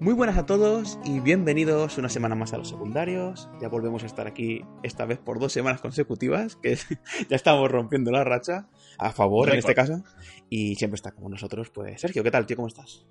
[0.00, 3.48] Muy buenas a todos y bienvenidos una semana más a los secundarios.
[3.60, 6.76] Ya volvemos a estar aquí esta vez por dos semanas consecutivas, que
[7.28, 8.66] ya estamos rompiendo la racha,
[8.98, 10.02] a favor en este caso.
[10.50, 12.56] Y siempre está con nosotros, pues Sergio, ¿qué tal, tío?
[12.56, 13.06] ¿Cómo estás?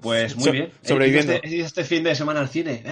[0.00, 0.70] Pues muy bien.
[0.82, 1.34] Sobreviviendo.
[1.34, 2.82] Este, este, fin de semana al cine.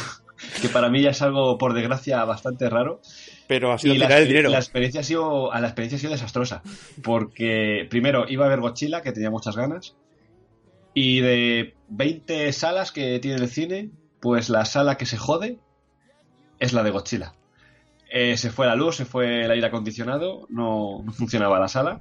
[0.62, 3.02] que para mí ya es algo, por desgracia, bastante raro.
[3.46, 4.48] Pero ha sido la, el dinero.
[4.48, 6.62] La experiencia, ha sido, la experiencia ha sido desastrosa.
[7.02, 9.94] Porque primero iba a ver Godzilla, que tenía muchas ganas.
[10.98, 15.58] Y de 20 salas que tiene el cine, pues la sala que se jode
[16.58, 17.34] es la de Godzilla.
[18.10, 22.00] Eh, se fue la luz, se fue el aire acondicionado, no, funcionaba la sala.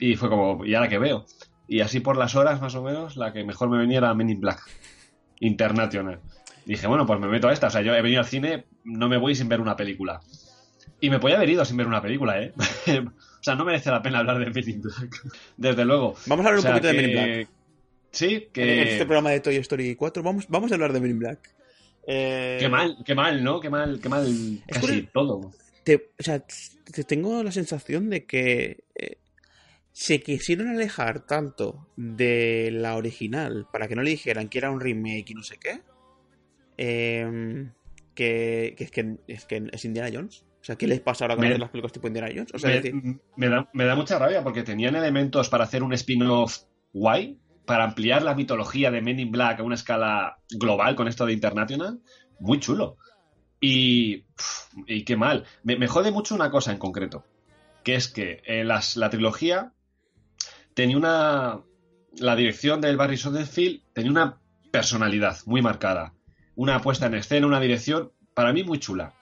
[0.00, 1.24] Y fue como, ¿y ahora qué veo?
[1.68, 4.30] Y así por las horas, más o menos, la que mejor me venía era Men
[4.30, 4.60] in Black
[5.38, 6.18] International.
[6.66, 7.68] dije, bueno, pues me meto a esta.
[7.68, 10.18] O sea, yo he venido al cine, no me voy sin ver una película.
[11.00, 12.52] Y me podía haber ido sin ver una película, ¿eh?
[12.58, 15.22] o sea, no merece la pena hablar de Men in Black.
[15.56, 16.16] Desde luego.
[16.26, 17.57] Vamos a hablar un poquito de Men in Black.
[18.10, 18.82] Sí, que.
[18.82, 21.54] En este programa de Toy Story 4 vamos, vamos a hablar de Men in Black.
[22.06, 23.60] Eh, qué mal, qué mal, ¿no?
[23.60, 25.36] Qué mal, qué mal casi todo.
[25.38, 26.42] o sea,
[26.92, 29.18] te tengo la sensación de que eh,
[29.92, 34.80] se quisieron alejar tanto de la original para que no le dijeran que era un
[34.80, 35.82] remake y no sé qué.
[36.78, 37.72] Em,
[38.14, 40.44] que, es que, es que es Indiana Jones.
[40.60, 42.54] O sea, ¿qué les pasa ahora con las películas tipo Indiana Jones?
[42.54, 42.80] O sea,
[43.36, 46.58] me, da, me da mucha rabia porque tenían elementos para hacer un spin-off
[46.92, 51.26] guay, para ampliar la mitología de Men in Black a una escala global con esto
[51.26, 52.00] de International,
[52.40, 52.96] muy chulo.
[53.60, 54.24] Y,
[54.86, 55.44] y qué mal.
[55.64, 57.26] Me, jode mucho una cosa en concreto,
[57.84, 59.74] que es que en la trilogía
[60.72, 61.60] tenía una...
[62.16, 64.40] La dirección del Barry Sonnenfeld tenía una
[64.72, 66.14] personalidad muy marcada.
[66.54, 69.14] Una puesta en escena, una dirección, para mí muy chula.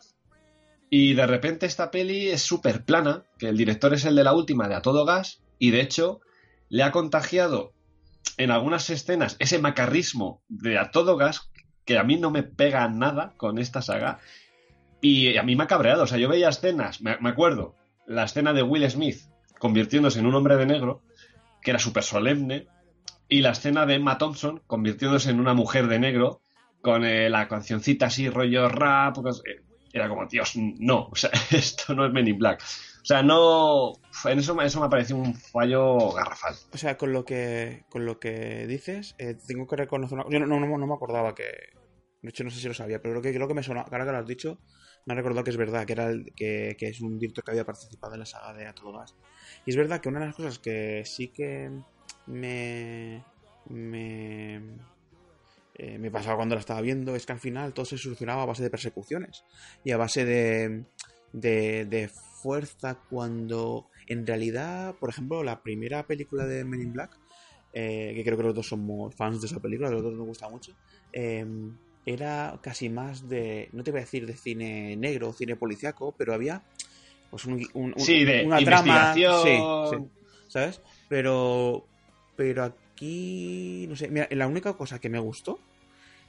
[0.88, 4.34] Y de repente esta peli es súper plana, que el director es el de la
[4.34, 6.20] última de A Todo Gas, y de hecho
[6.68, 7.75] le ha contagiado
[8.38, 11.50] en algunas escenas ese macarrismo de a todo gas
[11.86, 14.18] que a mí no me pega nada con esta saga.
[15.00, 16.02] Y a mí me ha cabreado.
[16.02, 17.76] O sea, yo veía escenas, me, acuerdo,
[18.06, 19.20] la escena de Will Smith
[19.58, 21.02] convirtiéndose en un hombre de negro,
[21.62, 22.66] que era súper solemne,
[23.28, 26.40] y la escena de Emma Thompson convirtiéndose en una mujer de negro,
[26.82, 29.16] con eh, la cancioncita así, rollo rap.
[29.22, 32.62] Pues, eh, era como, Dios, no, o sea, esto no es Men in Black.
[33.06, 33.92] O sea, no.
[34.24, 36.56] En eso, eso me ha parecido un fallo garrafal.
[36.72, 40.18] O sea, con lo que, con lo que dices, eh, tengo que reconocer.
[40.28, 41.44] Yo no, no, me acordaba que.
[42.20, 43.82] De hecho, no sé si lo sabía, pero creo que, creo que me suena.
[43.82, 44.58] Ahora que lo has dicho,
[45.04, 47.52] me ha recordado que es verdad, que, era el, que, que, es un director que
[47.52, 49.14] había participado en la saga de A Todo Gas.
[49.64, 51.70] Y es verdad que una de las cosas que sí que
[52.26, 53.22] me.
[53.68, 54.56] me.
[55.74, 58.46] Eh, me pasaba cuando la estaba viendo es que al final todo se solucionaba a
[58.46, 59.44] base de persecuciones
[59.84, 60.86] y a base de,
[61.32, 62.10] de, de
[62.46, 67.18] fuerza cuando en realidad, por ejemplo, la primera película de Men in Black,
[67.72, 70.48] eh, que creo que los dos somos fans de esa película, los dos nos gusta
[70.48, 70.72] mucho,
[71.12, 76.14] em, era casi más de, no te voy a decir de cine negro, cine policiaco,
[76.16, 76.62] pero había
[77.30, 79.58] pues un, de una trama, sí,
[80.46, 80.80] ¿sabes?
[81.08, 81.84] Pero,
[82.36, 85.58] pero aquí, no sé, mira, la única cosa que me gustó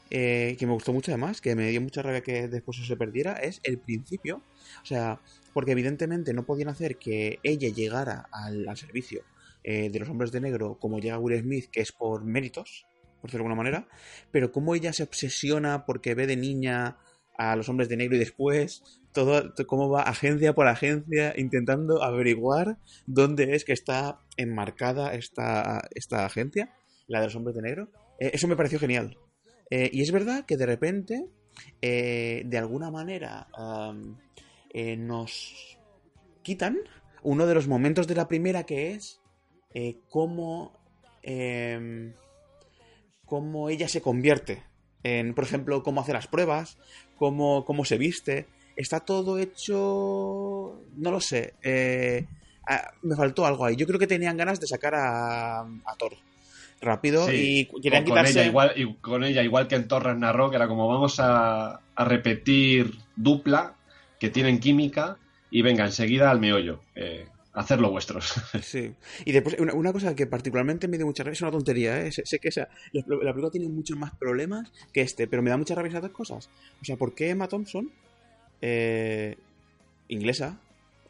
[0.10, 3.34] eh, que me gustó mucho además, que me dio mucha rabia que después se perdiera,
[3.34, 4.42] es el principio.
[4.82, 5.22] O sea,
[5.54, 9.24] porque evidentemente no podían hacer que ella llegara al, servicio
[9.64, 12.86] eh, de los hombres de negro como llega Will Smith, que es por méritos,
[13.22, 13.88] por decirlo de alguna manera,
[14.32, 16.98] pero cómo ella se obsesiona porque ve de niña
[17.38, 22.78] a los hombres de negro y después todo cómo va agencia por agencia intentando averiguar
[23.06, 26.74] dónde es que está enmarcada esta, esta agencia,
[27.08, 27.90] la de los hombres de negro.
[28.20, 29.18] Eh, eso me pareció genial.
[29.70, 31.28] Eh, y es verdad que de repente,
[31.82, 33.48] de alguna manera,
[34.80, 35.78] eh, nos
[36.44, 36.78] quitan
[37.24, 39.20] uno de los momentos de la primera que es
[39.74, 40.72] eh, cómo,
[41.24, 42.14] em,
[43.26, 44.64] cómo ella se convierte
[45.04, 46.78] en, por ejemplo, cómo hace las pruebas,
[47.18, 48.48] cómo, cómo se viste.
[48.76, 51.56] Está todo hecho, no lo sé.
[51.64, 52.28] Eh,
[53.02, 53.76] me faltó algo ahí.
[53.76, 56.14] Yo creo que tenían ganas de sacar a, a Thor
[56.82, 58.40] rápido y querían con, quitarse...
[58.40, 62.06] ella igual, y con ella, igual que en Thor Ragnarok, era como vamos a, a
[62.06, 63.76] repetir dupla
[64.20, 65.18] que tienen química
[65.50, 66.82] y venga, enseguida al meollo.
[66.96, 67.26] Eh,
[67.58, 68.34] hacerlo vuestros.
[68.62, 68.94] Sí.
[69.26, 72.12] Y después, una, cosa que particularmente me dio mucha rabia, es una tontería, ¿eh?
[72.12, 75.76] sé, que esa, la, película tiene muchos más problemas que este, pero me da mucha
[75.76, 76.50] rabia esas dos cosas.
[76.82, 77.92] O sea, ¿por qué Emma Thompson,
[78.62, 79.38] eh,
[80.08, 80.60] inglesa,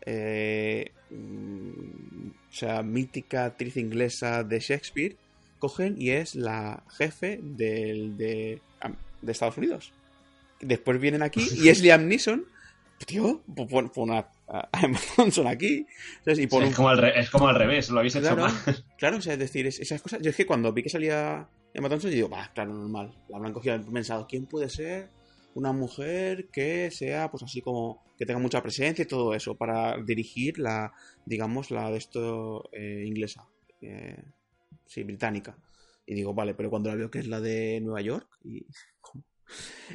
[0.05, 5.15] eh, mm, o sea, mítica actriz inglesa de Shakespeare,
[5.57, 8.61] cogen y es la jefe del, de,
[9.21, 9.93] de Estados Unidos?
[10.59, 12.45] Después vienen aquí y es Liam Neeson
[13.05, 15.85] tío, pon, una a Amazon aquí.
[16.25, 18.51] Y es, como al es, como al revés, lo habéis hecho mal.
[18.97, 20.21] Claro, o sea, es decir, esas cosas.
[20.21, 23.13] Yo es que cuando vi que salía Emma Thompson y digo, bah, claro, normal.
[23.29, 25.09] La habrán cogido, han pensado, ¿quién puede ser
[25.53, 29.97] una mujer que sea, pues así como, que tenga mucha presencia y todo eso, para
[30.03, 30.93] dirigir la,
[31.25, 33.47] digamos, la de esto eh, inglesa,
[33.81, 34.23] eh,
[34.87, 35.57] sí, británica.
[36.05, 38.65] Y digo, vale, pero cuando la veo que es la de Nueva York, y...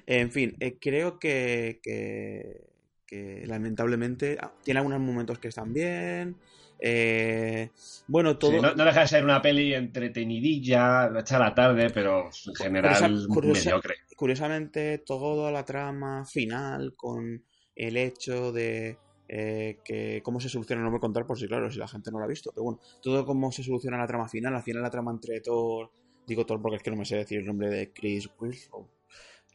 [0.07, 2.71] En fin, eh, creo que, que,
[3.07, 6.39] que lamentablemente ah, tiene algunos momentos que están bien,
[6.85, 7.71] eh,
[8.09, 8.61] bueno, todo.
[8.61, 13.95] no, deja de ser una peli entretenidilla, hecha a la tarde, pero en general mediocre.
[14.17, 17.45] Curiosamente, toda la trama final con
[17.77, 18.99] el hecho de
[19.35, 22.11] eh, que cómo se soluciona, no voy a contar por si, claro, si la gente
[22.11, 24.83] no lo ha visto, pero bueno, todo cómo se soluciona la trama final, al final
[24.83, 25.91] la trama entre Thor,
[26.27, 28.87] digo Thor porque es que no me sé decir el nombre de Chris Wilson.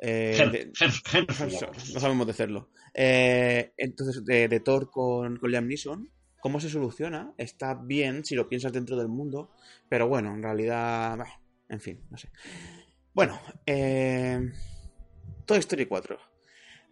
[0.01, 0.71] Eh,
[1.93, 2.71] no sabemos decirlo.
[2.91, 6.09] Eh, entonces, de, Thor con, con Liam Neeson,
[6.39, 9.51] cómo se soluciona está bien si lo piensas dentro del mundo,
[9.87, 11.19] pero bueno, en realidad,
[11.69, 12.31] en fin, no sé.
[13.13, 14.39] Bueno, eh,
[15.45, 16.17] Toy Story 4.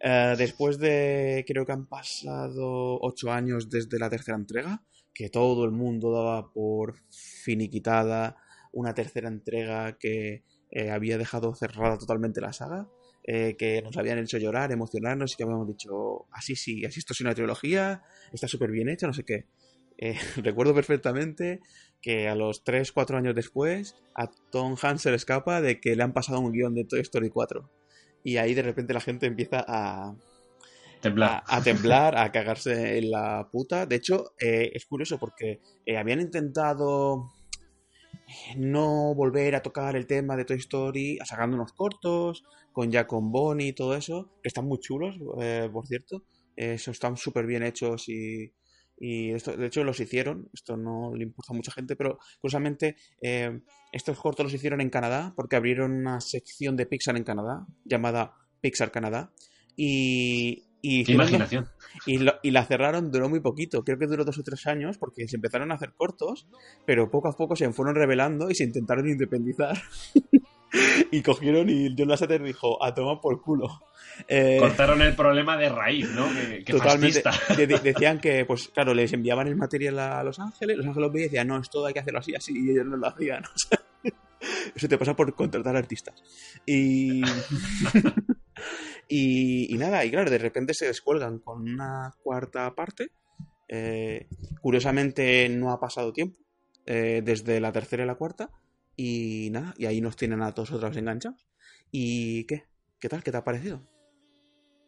[0.08, 5.64] Eh, después de, creo que han pasado ocho años desde la tercera entrega, que todo
[5.64, 8.36] el mundo daba por finiquitada
[8.70, 12.88] una tercera entrega que eh, había dejado cerrada totalmente la saga,
[13.24, 17.12] eh, que nos habían hecho llorar, emocionarnos y que habíamos dicho, así sí, así esto
[17.12, 19.46] es una trilogía, está súper bien hecha, no sé qué.
[20.36, 21.58] Recuerdo perfectamente
[22.00, 25.96] que a los 3, 4 años después a Tom Hanks se le escapa de que
[25.96, 27.68] le han pasado un guion de Toy Story 4.
[28.26, 30.16] Y ahí de repente la gente empieza a,
[31.00, 31.44] temblar.
[31.46, 33.86] A, temblar, a cagarse en la puta.
[33.86, 35.60] De hecho, eh, es curioso porque
[35.96, 37.30] habían intentado
[38.56, 42.42] no volver a tocar el tema de Toy Story, sacando unos cortos,
[42.72, 46.24] con ya con Bonnie y todo eso, que están muy chulos, eh, por cierto.
[46.56, 48.52] Eso están súper bien hechos y,
[48.98, 52.96] y esto, de hecho los hicieron, esto no le importa a mucha gente, pero curiosamente
[53.20, 53.60] eh,
[53.92, 58.34] estos cortos los hicieron en Canadá porque abrieron una sección de Pixar en Canadá llamada
[58.60, 59.32] Pixar Canadá
[59.76, 61.68] y, y, imaginación.
[62.06, 65.28] Y, y, la cerraron, duró muy poquito, creo que duró dos o tres años, porque
[65.28, 66.46] se empezaron a hacer cortos,
[66.86, 69.76] pero poco a poco se fueron revelando y se intentaron independizar.
[71.10, 73.82] y cogieron y John Lasseter dijo, a tomar por culo.
[74.28, 76.28] Eh, Cortaron el problema de raíz, ¿no?
[76.64, 77.22] Que, totalmente.
[77.82, 81.28] decían que, pues claro, les enviaban el material a Los Ángeles, Los Ángeles veían y
[81.28, 83.44] decían, no, esto hay que hacerlo así, así, y ellos no lo hacían.
[84.74, 86.14] eso te pasa por contratar artistas.
[86.64, 87.22] Y...
[89.08, 93.10] y, nada, y claro, de repente se descuelgan con una cuarta parte.
[93.68, 94.28] Eh,
[94.60, 96.38] curiosamente no ha pasado tiempo
[96.86, 98.50] eh, desde la tercera y la cuarta.
[98.96, 101.46] Y nada, y ahí nos tienen a todos otros enganchados.
[101.90, 102.64] ¿Y qué?
[102.98, 103.22] ¿Qué tal?
[103.22, 103.80] ¿Qué te ha parecido?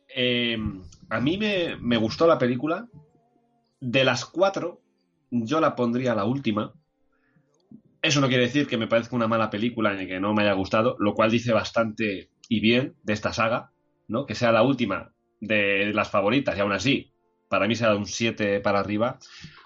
[0.08, 2.88] Em, a mí me, gustó la película.
[3.80, 4.80] De las cuatro,
[5.30, 6.72] yo la pondría la última.
[8.00, 10.54] Eso no quiere decir que me parezca una mala película ni que no me haya
[10.54, 13.72] gustado, lo cual dice bastante y bien de esta saga,
[14.08, 14.24] ¿no?
[14.24, 17.12] Que sea la última de las favoritas y aún así,
[17.48, 19.18] para mí será un 7 para arriba,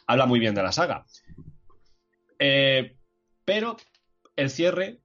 [0.06, 1.04] habla muy bien de la saga.
[2.38, 2.96] Eh,
[3.44, 3.76] pero
[4.42, 5.00] el cierre,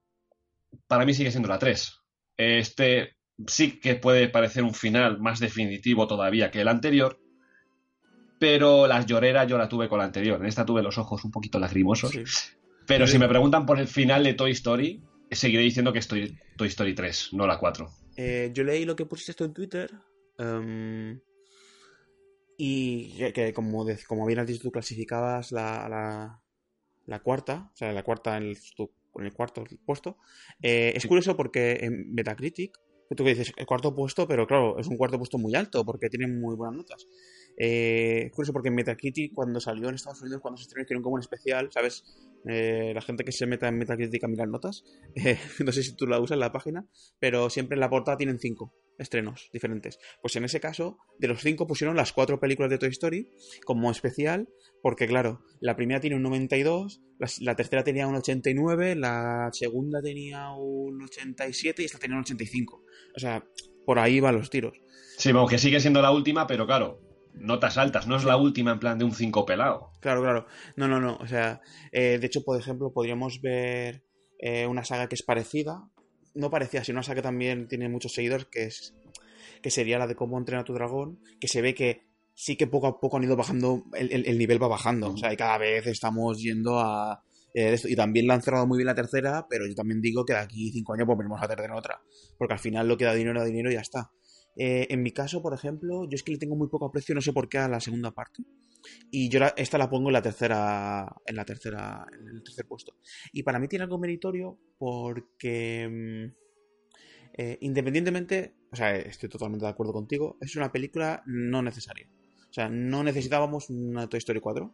[0.87, 2.01] para mí sigue siendo la 3.
[2.37, 7.19] Este sí que puede parecer un final más definitivo todavía que el anterior,
[8.39, 10.39] pero las lloreras yo la tuve con la anterior.
[10.39, 12.11] En esta tuve los ojos un poquito lacrimosos.
[12.85, 16.67] Pero si me preguntan por el final de Toy Story, seguiré diciendo que estoy Toy
[16.67, 17.89] Story 3, no la 4.
[18.17, 19.91] Eh, yo leí lo que pusiste esto en Twitter.
[20.37, 21.19] Em,
[22.57, 26.41] y que, como, como bien has dicho, tú clasificabas la,
[27.05, 28.57] la, cuarta, o sea, la cuarta en el,
[29.19, 30.17] en el cuarto puesto.
[30.61, 32.77] Eh, es curioso porque en Metacritic
[33.15, 36.09] tú que dices, el cuarto puesto, pero claro, es un cuarto puesto muy alto porque
[36.09, 37.07] tiene muy buenas notas.
[37.57, 41.03] Eh, es curioso porque en Metacritic, cuando salió en Estados Unidos, cuando se estrenó, hicieron
[41.03, 42.03] como un especial, ¿sabes?
[42.47, 44.83] Eh, la gente que se meta en Metacritic a mirar notas,
[45.15, 46.85] eh, no sé si tú la usas en la página,
[47.19, 49.99] pero siempre en la portada tienen cinco estrenos diferentes.
[50.21, 53.29] Pues en ese caso, de los cinco pusieron las cuatro películas de Toy Story
[53.65, 54.49] como especial,
[54.81, 57.01] porque claro, la primera tiene un 92,
[57.41, 62.83] la, tercera tenía un 89, la segunda tenía un 87 y esta tenía un 85.
[63.15, 63.43] O sea,
[63.85, 64.73] por ahí van los tiros.
[65.17, 67.01] Sí, vamos, que sigue siendo la última, pero claro,
[67.33, 69.91] notas altas, no es la última en plan de un 5 pelado.
[69.99, 70.47] Claro, claro.
[70.75, 71.17] No, no, no.
[71.17, 71.61] O sea,
[71.91, 74.03] eh, de hecho, por ejemplo, podríamos ver
[74.39, 75.89] eh, una saga que es parecida,
[76.37, 78.93] no parecía, sino una saga que también tiene muchos seguidores, que es
[79.61, 82.67] que sería la de cómo entrenar a tu dragón, que se ve que sí que
[82.67, 85.87] poco a poco han ido bajando, el, nivel va bajando, o sea, y cada vez
[85.87, 87.23] estamos yendo a...
[87.53, 90.33] Eh, y también la han cerrado muy bien la tercera, pero yo también digo que
[90.33, 91.99] de aquí cinco años volveremos a tener otra,
[92.37, 94.11] porque al final lo que da dinero da dinero y ya está.
[94.59, 97.21] Eh, en mi caso, por ejemplo, yo es que le tengo muy poco aprecio, no
[97.21, 98.43] sé por qué, a la segunda parte.
[99.11, 101.15] Y yo esta la pongo en la tercera.
[101.25, 102.05] En la tercera.
[102.19, 102.95] En el tercer puesto.
[103.31, 105.87] Y para mí tiene algo meritorio porque.
[105.89, 106.35] Mm,
[107.37, 108.55] eh, independientemente.
[108.71, 110.37] O sea, estoy totalmente de acuerdo contigo.
[110.41, 112.09] Es una película no necesaria.
[112.49, 114.73] O sea, no necesitábamos una Toy Story 4.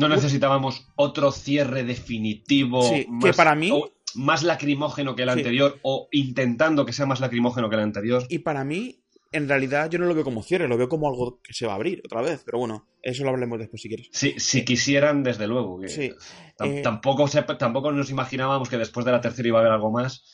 [0.00, 2.82] No necesitábamos otro cierre definitivo.
[2.82, 3.70] Sí, que para mí
[4.16, 8.24] más lacrimógeno que el anterior o intentando que sea más lacrimógeno que el anterior.
[8.28, 11.40] Y para mí, en realidad, yo no lo veo como cierre, lo veo como algo
[11.42, 12.42] que se va a abrir otra vez.
[12.44, 14.08] Pero bueno, eso lo hablemos después si quieres.
[14.12, 15.80] Sí, si quisieran, desde luego.
[15.86, 16.12] sí.
[16.60, 17.28] Eh, tampoco,
[17.58, 20.24] tampoco nos imaginábamos que después de la tercera iba a haber algo más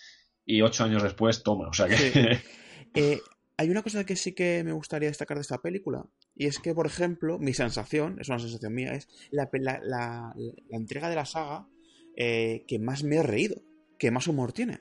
[0.45, 1.69] y ocho años después, toma.
[1.69, 2.39] O sea que.
[2.93, 3.21] Eh,
[3.57, 6.75] hay una cosa que sí que me gustaría destacar de esta película, y es que,
[6.75, 10.35] por ejemplo, mi sensación, es una sensación mía, es la, la,
[10.71, 11.69] entrega de la saga
[12.17, 13.63] eh, que más me he reído
[14.01, 14.81] que más humor tiene.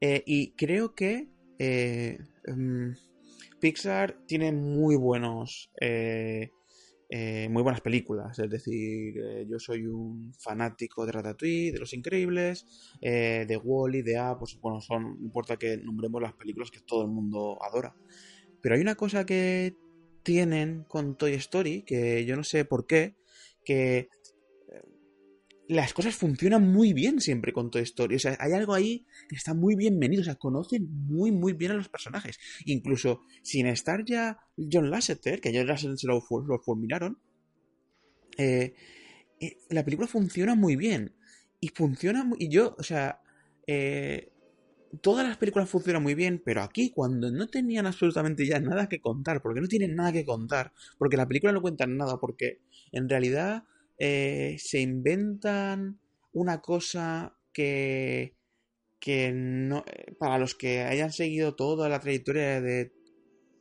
[0.00, 2.92] Eh, y creo que eh, mm,
[3.60, 5.70] Pixar tiene muy buenos.
[5.80, 6.50] Eh,
[7.50, 9.14] muy buenas películas, es decir,
[9.48, 12.66] yo soy un fanático de Ratatouille, de Los Increíbles,
[13.00, 17.02] de Wally, de A, pues bueno, son, no importa que nombremos las películas que todo
[17.02, 17.94] el mundo adora.
[18.60, 19.76] Pero hay una cosa que
[20.24, 23.14] tienen con Toy Story, que yo no sé por qué,
[23.64, 24.08] que
[25.68, 28.16] las cosas funcionan muy bien siempre con Toy Story.
[28.16, 30.22] O sea, hay algo ahí que está muy bien venido.
[30.22, 32.38] O sea, conocen muy, muy bien a los personajes.
[32.66, 37.18] Incluso sin estar ya John Lasseter, que John Lasseter se lo, fulminaron,
[38.36, 38.74] eh,
[39.40, 41.14] eh, la película funciona muy bien.
[41.60, 42.38] Y funciona muy...
[42.40, 43.20] Y yo, o sea...
[43.66, 44.30] Eh,
[45.00, 49.00] todas las películas funcionan muy bien, pero aquí cuando no tenían absolutamente ya nada que
[49.00, 52.60] contar, porque no tienen nada que contar, porque la película no cuenta nada, porque
[52.92, 53.64] en realidad
[53.98, 56.00] eh, se inventan
[56.32, 58.36] una cosa que,
[58.98, 62.92] que no, eh, para los que hayan seguido toda la trayectoria de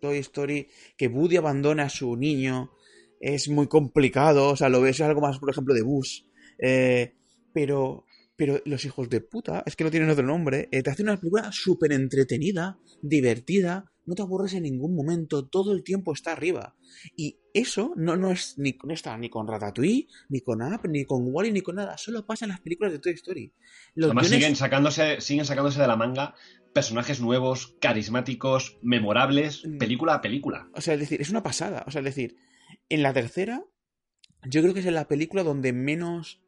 [0.01, 2.71] Toy Story, que Woody abandona a su niño
[3.19, 6.27] es muy complicado, o sea, lo ves algo más, por ejemplo, de Bus,
[6.59, 7.15] eh,
[7.53, 11.17] pero, pero los hijos de puta, es que no tienen otro nombre, te hacen una
[11.17, 16.75] película súper entretenida, divertida, no te aburres en ningún momento, todo el tiempo está arriba.
[17.15, 21.23] Y eso no, no, es, ni, está ni con Ratatouille, ni con App, ni con
[21.25, 21.97] Wally, ni con nada.
[21.97, 23.53] Solo pasa en las películas de Toy Story.
[23.97, 26.35] Además siguen, sacándose, siguen sacándose de la manga
[26.73, 29.77] personajes nuevos, carismáticos, memorables, mm.
[29.77, 30.69] película a película.
[30.73, 31.83] O sea, es decir, es una pasada.
[31.87, 32.35] O sea, es decir,
[32.89, 33.63] en la tercera,
[34.49, 36.41] yo creo que es en la película donde menos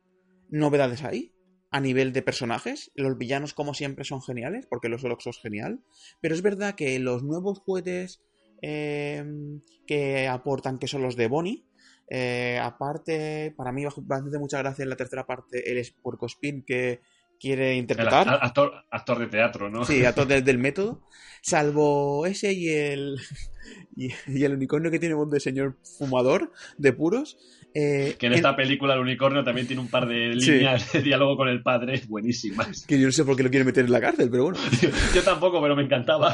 [0.50, 1.35] novedades hay
[1.76, 2.90] a nivel de personajes.
[2.96, 5.82] Los villanos, como siempre, son geniales, porque los Olox es genial.
[6.22, 8.22] Pero es verdad que los nuevos juguetes
[8.62, 11.66] em, que aportan, que son los de Bonnie,
[12.10, 17.02] eh, aparte, para mí hacer mucha gracia en la tercera parte el Spin que
[17.42, 18.40] quiere interpretar.
[18.42, 19.84] actor, de teatro, ¿no?
[19.84, 21.02] Sí, actor del método.
[21.42, 23.18] Salvo ese y el,
[23.98, 24.14] y,
[24.46, 27.38] el unicornio que tiene voz de señor fumador de puros.
[27.78, 31.36] Eh, que en esta película el unicornio también tiene un par de líneas de diálogo
[31.36, 32.86] con el padre buenísimas.
[32.88, 34.60] Que yo no sé por qué lo quiere meter en la cárcel, pero bueno.
[35.14, 36.34] yo tampoco, pero me encantaba.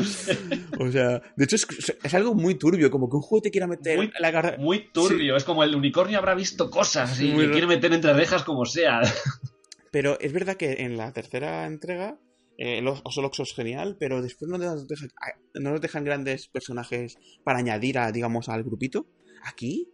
[0.80, 4.00] o sea, de hecho es, algo muy turbio, como que un juego te quiera meter
[4.00, 4.60] en la cárcel.
[4.60, 8.44] Muy turbio, es como el unicornio habrá visto cosas y le quiere meter entre rejas
[8.44, 9.02] como sea.
[9.92, 12.20] Pero es verdad que en la tercera entrega
[12.58, 15.10] eh, los Osolox es genial, pero después no nos, dejan,
[15.56, 19.08] no nos dejan grandes personajes para añadir a, digamos, al grupito.
[19.44, 19.90] Aquí,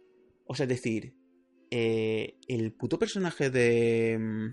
[0.46, 1.14] o sea, es decir,
[1.70, 4.18] eh, el puto personaje de.
[4.18, 4.46] Mm,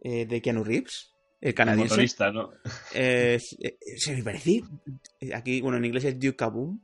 [0.00, 2.02] eh, de Keanu Reeves, el canadiense.
[2.02, 2.50] El ¿no?
[2.94, 3.38] Eh,
[3.96, 4.62] se me parece.
[5.34, 6.80] Aquí, bueno, en inglés es Duke Kaboom.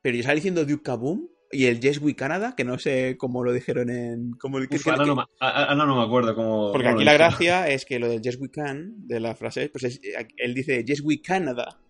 [0.00, 3.42] Pero yo estaba diciendo Duke Kaboom y el Yes We Canada, que no sé cómo
[3.42, 4.32] lo dijeron en.
[4.32, 6.72] Cómo, ahora, no, no, me acuerdo cómo.
[6.72, 10.00] Porque aquí la gracia es que lo del Yes We Can, de la frase, pues
[10.36, 11.80] él dice Yes We Canada.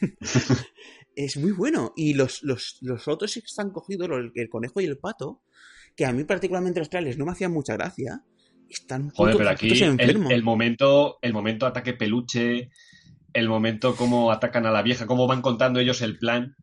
[1.16, 1.92] es muy bueno.
[1.96, 5.42] Y los, los, los otros están cogidos, el conejo y el pato,
[5.96, 8.24] que a mí particularmente los trailers no me hacían mucha gracia,
[8.68, 12.70] están Joder, pero aquí el, momento, el momento ataque peluche,
[13.32, 16.56] el momento cómo atacan a la vieja, cómo van contando ellos el plan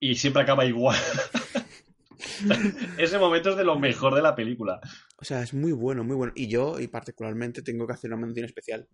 [0.00, 0.98] y siempre acaba igual.
[2.98, 4.80] Ese momento es de lo mejor de la película.
[5.18, 6.32] O sea, es muy bueno, muy bueno.
[6.34, 8.88] Y yo, y particularmente, tengo que hacer una mención especial.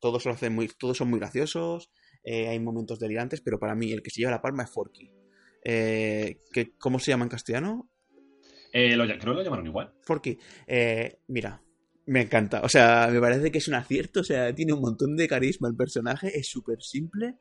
[0.00, 1.90] Todos, lo hacen muy, todos son muy graciosos,
[2.24, 5.12] eh, hay momentos delirantes, pero para mí el que se lleva la palma es Forky.
[5.62, 7.89] Eh, que, ¿Cómo se llama en castellano?
[8.72, 9.92] Eh, lo, creo que lo llamaron igual.
[10.06, 11.62] Porque, eh, mira,
[12.06, 12.60] me encanta.
[12.62, 14.20] O sea, me parece que es un acierto.
[14.20, 16.38] O sea, tiene un montón de carisma el personaje.
[16.38, 17.36] Es súper simple.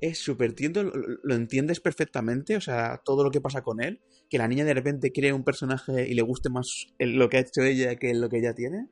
[0.00, 0.82] Es súper tiendo.
[0.82, 2.56] Lo, entiendes perfectamente.
[2.56, 4.00] O sea, todo lo que pasa con él.
[4.28, 7.40] Que la niña de repente cree un personaje y le guste más lo que ha
[7.40, 8.88] hecho ella que lo que ella tiene.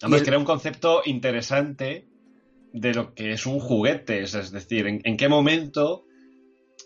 [0.00, 2.06] Además, crea un concepto interesante
[2.72, 4.22] de lo que es un juguete.
[4.22, 6.05] Es decir, en qué momento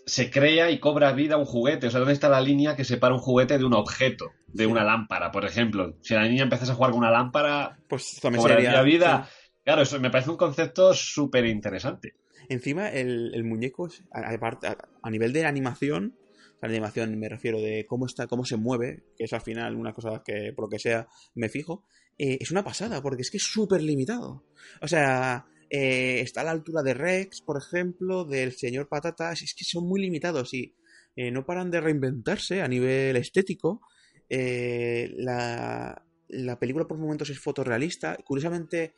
[0.07, 1.87] se crea y cobra vida un juguete.
[1.87, 4.33] O sea, ¿dónde está la línea que separa un juguete de un objeto?
[4.49, 5.97] De una lámpara, por ejemplo.
[6.02, 8.83] Si la niña empezase a jugar con una lámpara, Pues también sería...
[8.83, 9.28] vida.
[9.64, 12.14] Claro, eso me parece un concepto súper interesante.
[12.49, 16.16] Encima, el, el muñeco, a, aparte- a- a nivel de animación,
[16.61, 19.92] la animación me refiero de cómo está, cómo se mueve, que es al final una
[19.92, 21.85] cosa que por lo que sea me fijo,
[22.19, 24.45] eh, es una pasada, porque es que es súper limitado.
[24.83, 29.54] O sea, eh, está a la altura de Rex, por ejemplo, del señor Patata, es,
[29.54, 30.74] que son muy limitados y
[31.14, 33.80] eh, no paran de reinventarse a nivel estético.
[34.28, 38.16] Eh, la, la película por momentos es fotorrealista.
[38.24, 38.94] Curiosamente,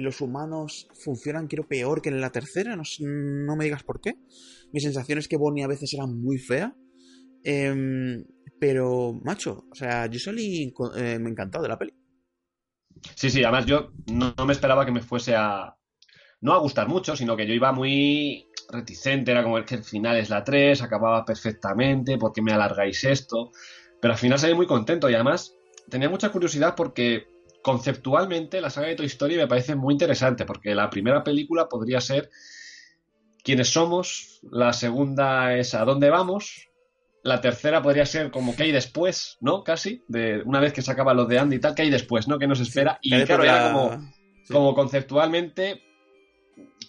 [0.00, 2.76] los humanos funcionan, quiero, peor que en la tercera.
[2.76, 4.16] No, no me digas por qué.
[4.72, 6.76] Mi sensación es que Bonnie a veces era muy fea.
[7.44, 8.24] Em,
[8.58, 10.74] pero, macho, o sea, yo salí
[11.20, 11.97] me encantado de la peli.
[13.14, 15.74] Sí, sí, además yo no, me esperaba que me fuese a.
[16.40, 20.16] No a gustar mucho, sino que yo iba muy reticente, era como que el final
[20.16, 23.50] es la 3, acababa perfectamente, ¿por qué me alargáis esto?
[24.00, 25.54] Pero al final salí muy contento y además
[25.88, 27.26] tenía mucha curiosidad porque
[27.62, 32.00] conceptualmente la saga de Toy Story me parece muy interesante, porque la primera película podría
[32.00, 32.30] ser
[33.42, 36.67] quiénes somos, la segunda es a dónde vamos,
[37.22, 39.62] la tercera podría ser como qué hay después, ¿no?
[39.64, 42.28] Casi, de una vez que se acaba lo de Andy y tal, qué hay después,
[42.28, 42.38] ¿no?
[42.38, 42.98] ¿Qué nos espera?
[43.02, 44.12] y claro, era la- como,
[44.44, 44.52] sí.
[44.52, 45.82] como conceptualmente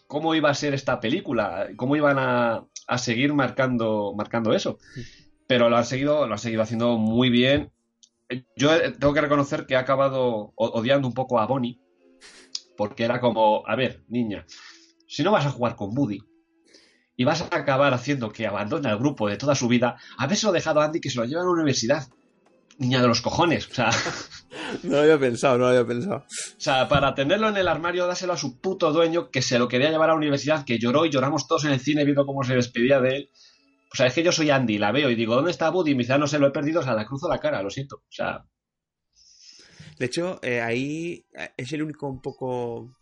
[0.08, 4.80] cómo iba a ser esta película, cómo iban a, a seguir marcando, marcando eso.
[5.48, 7.72] Pero lo han seguido, lo han seguido haciendo muy bien.
[8.56, 11.80] Yo eh, tengo que reconocer que he acabado odiando un poco a Bonnie,
[12.78, 14.46] porque era como, a ver, niña,
[15.08, 16.20] si no vas a jugar con Woody
[17.20, 20.80] y vas a acabar haciendo que abandone al grupo de toda su vida, habérselo dejado
[20.80, 22.08] a Andy que se lo lleva a la universidad.
[22.78, 23.92] Niña de los cojones, o sea,
[24.84, 26.20] No lo había pensado, no lo había pensado.
[26.20, 29.68] O sea, para tenerlo en el armario, dáselo a su puto dueño que se lo
[29.68, 32.42] quería llevar a la universidad, que lloró y lloramos todos en el cine viendo cómo
[32.46, 33.30] se despedía de él.
[33.92, 35.92] O sea, es que yo soy Andy, la veo y digo, ¿dónde está Woody?
[35.92, 37.62] Y me dice, ah, no sé, lo he perdido, o sea, la cruzo la cara,
[37.62, 37.98] lo siento.
[37.98, 38.46] O sea,
[39.98, 42.96] De hecho, eh, ahí eh, es el único un poco.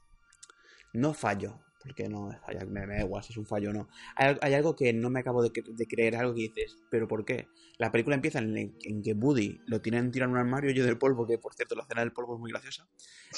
[0.94, 2.30] No fallo, porque no
[2.70, 3.88] me, me da igual si es un fallo o no.
[4.16, 7.26] Hay, hay algo que no me acabo de, de creer, algo que dices, ¿pero por
[7.26, 7.48] qué?
[7.80, 10.98] La película empieza en, en que Woody lo tienen tirado en un armario yo del
[10.98, 12.88] polvo, que por cierto la escena del polvo es muy graciosa,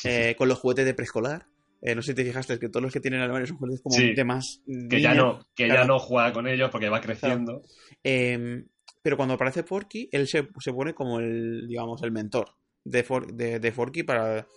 [0.04, 1.48] eh, con los juguetes de preescolar.
[1.82, 3.58] Eh, no sé si te fijaste, es que todos los que tienen el armario son
[3.58, 4.62] juguetes como Sí, de más.
[4.90, 5.88] que ya no, que ya claro.
[5.88, 7.62] no juega con ellos porque va creciendo.
[8.04, 8.66] Eh,
[9.02, 12.50] pero cuando aparece Forky, él se, se pone como el, digamos, el mentor
[12.84, 14.48] de, For- de, de Forky para,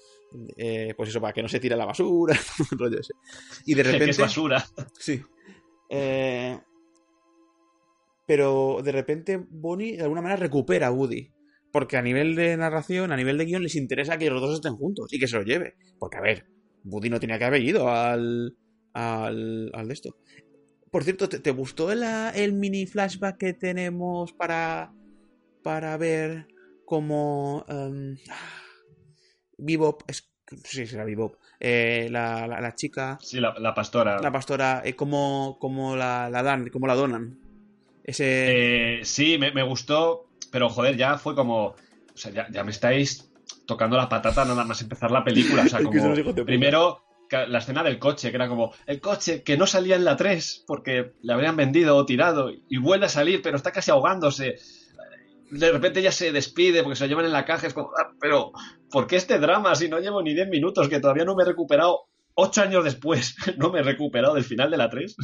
[0.56, 2.38] eh, pues eso, para que no se tire la basura,
[2.72, 3.14] rollo ese.
[3.66, 4.10] Y de repente...
[4.10, 4.64] es basura.
[4.98, 5.22] Sí.
[5.90, 6.58] Eh,
[8.26, 11.30] pero de repente Bonnie de alguna manera recupera a Woody.
[11.70, 14.76] Porque a nivel de narración, a nivel de guion, les interesa que los dos estén
[14.76, 15.74] juntos y que se los lleve.
[15.98, 16.46] Porque, a ver,
[16.84, 18.56] Woody no tenía que haber ido al.
[18.92, 19.70] al.
[19.72, 20.16] al de esto.
[20.90, 22.02] Por cierto, ¿te, te gustó el,
[22.34, 24.92] el mini flashback que tenemos para.
[25.62, 26.46] para ver
[26.84, 27.64] cómo.
[27.68, 28.18] em,
[29.64, 30.02] Bebop.
[30.06, 30.28] Es,
[30.64, 31.36] sí, será Bebop.
[31.60, 34.20] eh, la, la, la chica Sí, la, la pastora.
[34.20, 37.38] la pastora, eh, cómo, cómo la, la dan, cómo la donan.
[38.04, 38.98] Ese.
[38.98, 41.66] Eh, sí, me, me gustó, pero joder, ya fue como.
[41.68, 41.76] O
[42.16, 43.30] sea, ya, ya me estáis
[43.66, 45.62] tocando la patata nada más empezar la película.
[45.62, 46.34] O sea, como.
[46.44, 48.72] Primero, la escena del coche, que era como.
[48.86, 52.76] El coche que no salía en la 3 porque le habrían vendido o tirado y
[52.78, 54.56] vuelve a salir, pero está casi ahogándose.
[55.50, 57.66] De repente ya se despide porque se lo llevan en la caja.
[57.68, 58.52] Es como, "Ah, pero
[58.92, 60.88] ¿por qué este drama si no llevo ni 10 minutos?
[60.88, 62.02] Que todavía no me he recuperado.
[62.34, 65.16] Ocho años después, no me he recuperado del final de la 3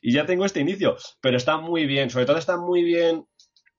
[0.00, 0.96] y ya tengo este inicio.
[1.20, 3.26] Pero está muy bien, sobre todo está muy bien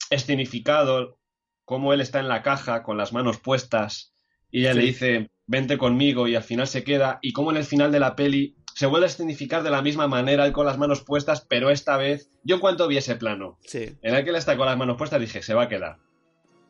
[0.09, 1.17] escenificado
[1.65, 4.13] cómo él está en la caja con las manos puestas
[4.51, 4.79] y ella Sí.
[4.79, 7.99] le dice, vente conmigo y al final se queda y cómo en el final de
[7.99, 11.45] la peli se vuelve a escenificar de la misma manera, él con las manos puestas,
[11.47, 13.97] pero esta vez, yo en cuanto vi ese plano, Sí.
[14.01, 15.97] en el que él está con las manos puestas, dije, se va a quedar.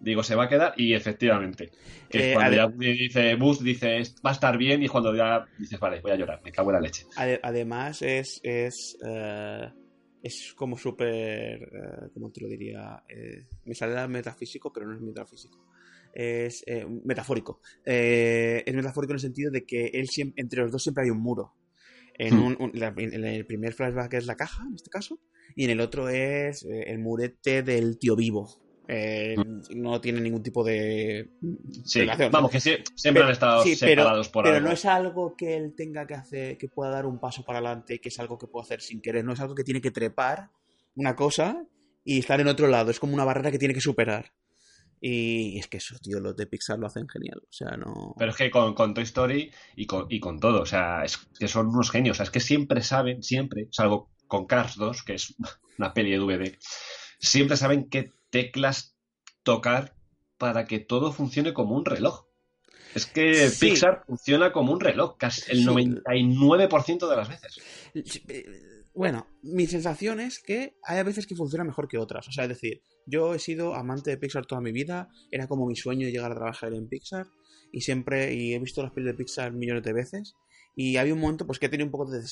[0.03, 1.71] Digo, se va a quedar y efectivamente.
[2.09, 5.79] Que Eh, cuando ya dice Bus, dice, va a estar bien y cuando ya dices,
[5.79, 7.05] vale, voy a llorar, me cago en la leche.
[7.15, 8.39] Ade- además, es.
[8.43, 9.69] Es, eh,
[10.21, 11.61] es como súper.
[11.63, 13.01] eh, ¿Cómo te lo diría?
[13.07, 15.65] Eh, me sale la metafísico, pero no es metafísico.
[16.13, 17.59] Es eh, metafórico.
[17.83, 21.21] Es metafórico en el sentido de que él siempre, entre los dos siempre hay un
[21.21, 21.53] muro.
[22.15, 22.43] En, Hmm.
[22.45, 25.19] un- un- la- en el primer flashback es la caja, en este caso,
[25.55, 28.61] y en el otro es el murete del tío vivo.
[28.87, 29.35] Eh,
[29.75, 31.29] no tiene ningún tipo de
[31.85, 32.31] Sí, relación.
[32.31, 34.67] vamos, que sie- siempre Pero- han estado sí, pero- separados por Pero algo.
[34.67, 37.99] no es algo que él tenga que hacer, que pueda dar un paso para adelante,
[37.99, 40.49] que es algo que puede hacer sin querer, no es algo que tiene que trepar
[40.95, 41.65] una cosa
[42.03, 44.33] y estar en otro lado, es como una barrera que tiene que superar.
[44.99, 48.15] Y es que eso, tío, los de Pixar lo hacen genial, o sea, no...
[48.17, 51.17] Pero es que con, con Toy Story y con, y con todo, o sea, es
[51.39, 55.03] que son unos genios, o sea, es que siempre saben, siempre, salvo con Cars 2,
[55.03, 55.35] que es
[55.77, 56.57] una peli de DVD,
[57.19, 58.97] siempre saben qué teclas
[59.43, 59.95] tocar
[60.39, 62.25] para que todo funcione como un reloj.
[62.95, 67.59] Es que Pixar funciona como un reloj, casi el 99% de las veces.
[67.93, 68.45] Eh,
[68.95, 72.27] bueno, mi sensación es que hay veces que funciona mejor que otras.
[72.27, 75.67] O sea, es decir, yo he sido amante de Pixar toda mi vida, era como
[75.67, 77.27] mi sueño llegar a trabajar en Pixar
[77.71, 80.35] y siempre, y he visto las pelis de Pixar millones de veces
[80.75, 82.23] y había un momento pues que he tenido un poco de,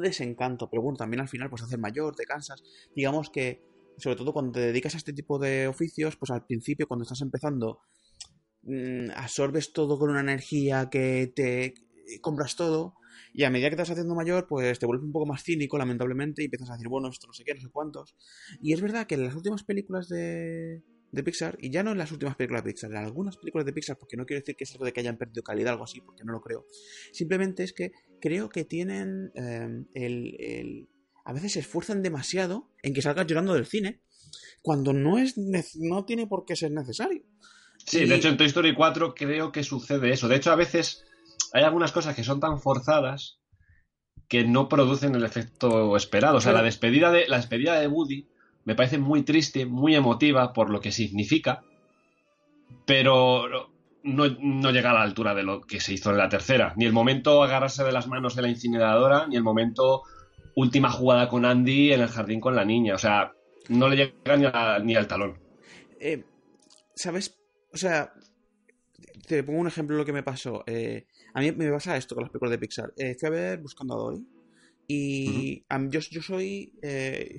[0.00, 2.62] desencanto, pero bueno, también al final pues haces mayor, te cansas.
[2.94, 3.62] Digamos que,
[4.00, 7.20] sobre todo cuando te dedicas a este tipo de oficios, pues al principio cuando estás
[7.20, 7.80] empezando
[8.62, 11.74] mm, absorbes todo con una energía que te
[12.20, 12.94] compras todo
[13.32, 15.78] y a medida que te estás haciendo mayor, pues te vuelves un poco más cínico,
[15.78, 18.16] lamentablemente, y empiezas a decir, bueno, esto no sé qué, no sé cuántos.
[18.60, 20.82] Y es verdad que en las últimas películas de,
[21.12, 23.72] de Pixar, y ya no en las últimas películas de Pixar, en algunas películas de
[23.72, 25.84] Pixar, porque no quiero decir que es algo de que hayan perdido calidad o algo
[25.84, 26.66] así, porque no lo creo.
[27.12, 30.88] Simplemente es que creo que tienen em, el,
[31.30, 34.00] A veces se esfuerzan demasiado en que salgas llorando del cine,
[34.62, 35.38] cuando no, es,
[35.76, 37.22] no tiene por qué ser necesario.
[37.86, 40.26] Sí, de hecho en Toy Story 4 creo que sucede eso.
[40.26, 41.04] De hecho, a veces
[41.52, 43.38] hay algunas cosas que son tan forzadas
[44.26, 46.38] que no producen el efecto esperado.
[46.38, 48.26] O sea, la despedida de la despedida de Woody
[48.64, 51.62] me parece muy triste, muy emotiva por lo que significa,
[52.86, 53.70] pero
[54.02, 56.74] no, llega a la altura de lo que se hizo en la tercera.
[56.76, 60.02] Ni el momento agarrarse de las manos de la incineradora, ni el momento
[60.54, 62.94] última jugada con Andy en el jardín con la niña.
[62.94, 63.32] O sea,
[63.68, 65.38] no le llega ni, al talón.
[66.00, 66.24] Eh,
[66.94, 67.38] ¿Sabes?
[67.72, 68.12] O sea,
[69.26, 70.64] te pongo un ejemplo de lo que me pasó.
[70.66, 72.92] Eh, a mí me pasa esto con las películas de Pixar.
[72.96, 74.26] Eh, fui a ver Buscando a Dory.
[74.88, 76.72] Y yo, yo, soy.
[76.82, 77.38] Eh,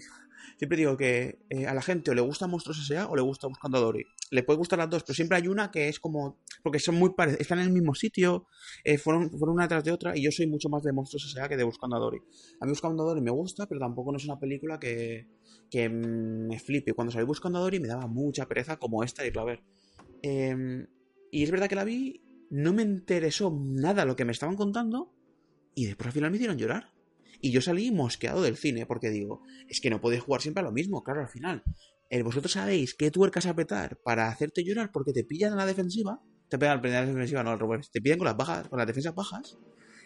[0.58, 3.08] siempre digo que eh, a la gente o le gusta Monstruos S.A.
[3.08, 4.06] o le gusta Buscando a Dory.
[4.30, 6.40] Le puede gustar las dos, pero siempre hay una que es como.
[6.64, 7.42] Porque son muy parecidas.
[7.42, 8.48] Están en el mismo sitio,
[9.02, 10.18] fueron, fueron una detrás de otra.
[10.18, 11.50] Y yo soy mucho más de Monstruos S.A.
[11.50, 12.20] que de Buscando a Dory.
[12.60, 15.28] A mí Buscando a Dory me gusta, pero tampoco no es una película que,
[15.70, 16.94] que me flipe.
[16.94, 19.64] Cuando salí Buscando a Dory me daba mucha pereza como esta irla a ver.
[20.22, 20.88] Em,
[21.32, 22.22] y es verdad que la vi
[22.52, 25.16] no me interesó nada lo que me estaban contando
[25.74, 26.94] y después al final me hicieron llorar.
[27.40, 30.66] Y yo salí mosqueado del cine porque digo, es que no podéis jugar siempre a
[30.66, 31.64] lo mismo, claro, al final.
[32.10, 36.22] Eh, vosotros sabéis qué tuercas apretar para hacerte llorar porque te pillan en la defensiva.
[36.52, 39.16] Te pegan en la defensiva, no, al Te pillan con las bajas, con las defensas
[39.16, 39.58] bajas.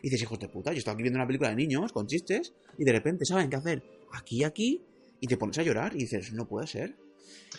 [0.04, 2.54] Y dices, hijos de puta, yo estoy aquí viendo una película de niños con chistes
[2.78, 4.86] y de repente saben qué hacer aquí y aquí
[5.20, 6.98] y te pones a llorar y dices, no puede ser.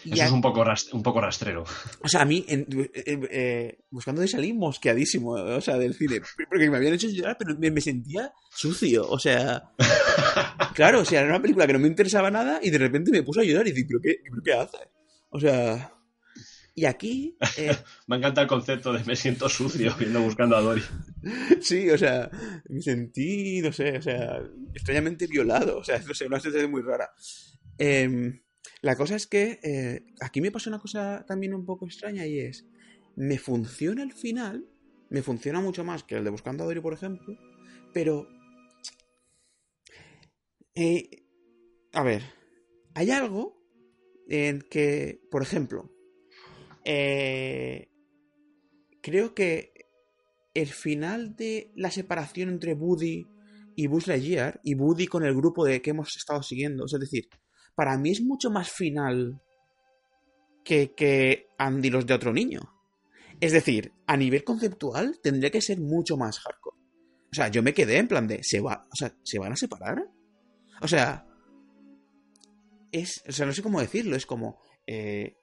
[0.05, 1.65] Eso es un poco, un poco rastrero.
[2.01, 6.21] O sea, a mí, eh, buscando de salir mosqueadísimo, o sea, del cine.
[6.49, 9.05] Porque me habían hecho llorar, pero me, sentía sucio.
[9.11, 9.73] O sea,
[10.77, 13.25] claro, o sea, era una película que no me interesaba nada y de repente me
[13.25, 14.91] puse a llorar y dije, ¿pero qué, ¿pero qué hace?
[15.31, 15.93] O sea.
[16.79, 17.39] Y aquí.
[17.57, 17.75] Eh,
[18.07, 20.83] me encanta el concepto de me siento sucio viendo buscando a Dory.
[21.61, 22.31] sí, o sea,
[22.69, 24.43] me sentí, no sé, o sea,
[24.75, 25.79] extrañamente violado.
[25.79, 27.11] O sea, no sé, una sensación muy rara.
[27.79, 28.43] Eh,
[28.83, 32.41] la cosa es que eh, aquí me pasa una cosa también un poco extraña y
[32.41, 32.67] es,
[33.17, 34.69] me funciona el final,
[35.09, 37.39] me funciona mucho más que el de Buscando a Dory, por ejemplo,
[37.95, 38.29] pero...
[40.75, 41.25] Eh,
[41.95, 42.23] a ver,
[42.95, 43.57] hay algo
[44.29, 45.96] en que, por ejemplo,
[46.89, 47.91] eh,
[49.03, 49.73] creo que
[50.55, 53.27] el final de la separación entre Woody
[53.75, 57.29] y Buzz Lightyear y Woody con el grupo de que hemos estado siguiendo, es decir,
[57.75, 59.43] para mí es mucho más final
[60.65, 62.61] que, que Andy los de otro niño.
[63.41, 66.77] Es decir, a nivel conceptual tendría que ser mucho más hardcore.
[67.33, 69.57] O sea, yo me quedé en plan de, ¿se, va, o sea, ¿se van a
[69.57, 70.09] separar?
[70.81, 71.27] O sea,
[72.93, 75.37] es, o sea, no sé cómo decirlo, es como, eh,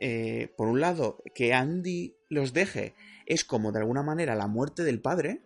[0.00, 2.94] eh, por un lado, que Andy los deje
[3.26, 5.42] es como de alguna manera la muerte del padre.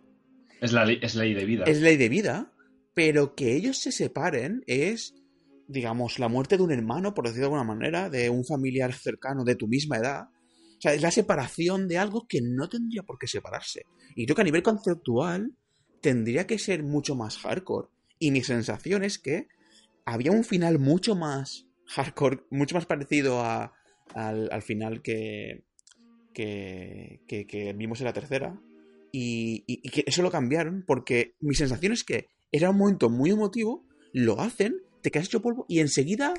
[0.61, 1.65] Es, la, es ley de vida.
[1.65, 2.53] Es ley de vida,
[2.93, 5.13] pero que ellos se separen es
[5.67, 9.43] digamos, la muerte de un hermano, por decirlo de alguna manera, de un familiar cercano
[9.43, 10.29] de tu misma edad.
[10.77, 13.83] O sea, es la separación de algo que no tendría por qué separarse.
[14.15, 15.55] Y creo que a nivel conceptual
[16.01, 17.89] tendría que ser mucho más hardcore.
[18.19, 19.47] Y mi sensación es que
[20.05, 23.73] había un final mucho más hardcore, mucho más parecido a,
[24.13, 25.63] al, final que,
[26.33, 28.59] que, que, vimos en la tercera.
[29.11, 33.31] Y, y que eso lo cambiaron porque mi sensación es que era un momento muy
[33.31, 36.33] emotivo, lo hacen te quedas hecho polvo y enseguida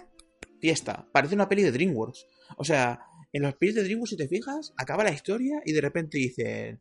[0.60, 1.06] fiesta.
[1.12, 2.26] Parece una peli de DreamWorks.
[2.56, 2.98] O sea,
[3.32, 6.80] en los pelis de DreamWorks, si te fijas, acaba la historia y de repente dicen.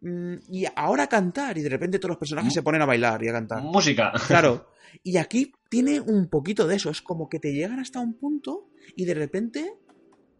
[0.00, 3.28] Mm, y ahora cantar, y de repente todos los personajes se ponen a bailar y
[3.28, 3.62] a cantar.
[3.64, 4.12] Música.
[4.28, 4.68] Claro.
[5.02, 6.88] Y aquí tiene un poquito de eso.
[6.88, 9.72] Es como que te llegan hasta un punto y de repente.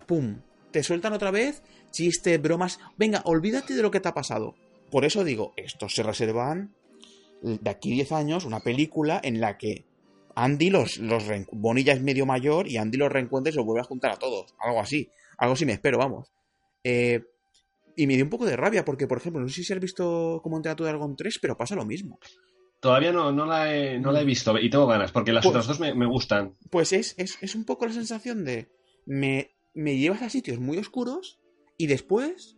[0.06, 0.40] ¡Pum!
[0.70, 2.80] Te sueltan otra vez chistes, bromas.
[2.96, 4.54] Venga, olvídate de lo que te ha pasado.
[4.90, 6.74] Por eso digo, estos se reservan
[7.42, 9.84] de aquí 10 años una película en la que
[10.34, 13.66] Andy los, los Bonnie ya es medio mayor y Andy los reencuentra y se los
[13.66, 14.54] vuelve a juntar a todos.
[14.58, 15.08] Algo así.
[15.38, 16.32] Algo así me espero, vamos.
[16.82, 17.22] Eh,
[17.96, 20.40] y me dio un poco de rabia porque, por ejemplo, no sé si has visto
[20.42, 22.18] cómo entrenar tu Dragon 3, pero pasa lo mismo.
[22.80, 25.50] Todavía no, no, la, he, no la he visto y tengo ganas, porque las Pues-
[25.54, 26.56] otras dos me, me gustan.
[26.70, 28.68] Pues es, es, es un poco la sensación de
[29.06, 31.40] me, me llevas a sitios muy oscuros
[31.76, 32.56] y después...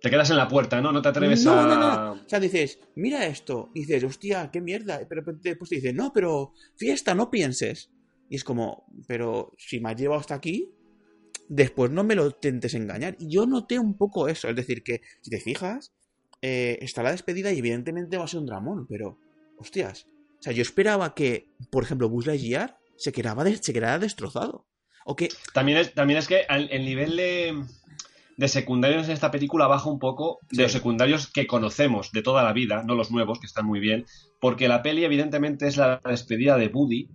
[0.00, 0.92] Te quedas en la puerta, ¿no?
[0.92, 1.66] No te atreves no, a...
[1.66, 2.12] no, no.
[2.24, 3.70] O sea, dices, mira esto.
[3.74, 5.00] Y dices, hostia, qué mierda.
[5.08, 7.90] Pero después te dices, no, pero fiesta, no pienses.
[8.28, 10.70] Y es como, pero si me has llevado hasta aquí,
[11.48, 13.16] después no me lo intentes engañar.
[13.18, 14.48] Y yo noté un poco eso.
[14.48, 15.94] Es decir, que si te fijas,
[16.42, 19.18] eh, está la despedida y evidentemente va a ser un dramón, pero,
[19.58, 20.06] hostias.
[20.38, 24.66] O sea, yo esperaba que, por ejemplo, Buzz Lightyear se quedaba, de- se quedara destrozado.
[25.08, 27.64] O que También es, también es que el nivel de,
[28.36, 30.62] de secundarios en esta película baja un poco de Sí.
[30.62, 34.04] los secundarios que conocemos de toda la vida, no los nuevos, que están muy bien,
[34.40, 37.08] porque la peli evidentemente es la despedida de Woody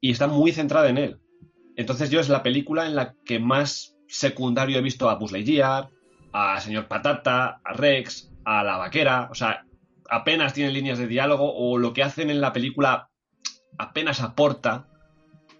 [0.00, 1.18] y está muy centrada en él.
[1.76, 5.90] Entonces yo es la película en la que más secundario he visto a Buzz Lightyear,
[6.32, 9.66] a Señor Patata, a Rex, a la vaquera, o sea,
[10.08, 13.10] apenas tienen líneas de diálogo o lo que hacen en la película
[13.78, 14.88] apenas aporta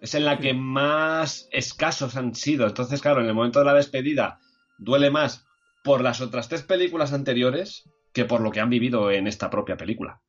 [0.06, 2.66] es en la que más escasos han sido.
[2.66, 4.40] Entonces, claro, en el momento de la despedida
[4.78, 5.46] duele más
[5.84, 9.76] por las otras tres películas anteriores que por lo que han vivido en esta propia
[9.76, 10.20] película.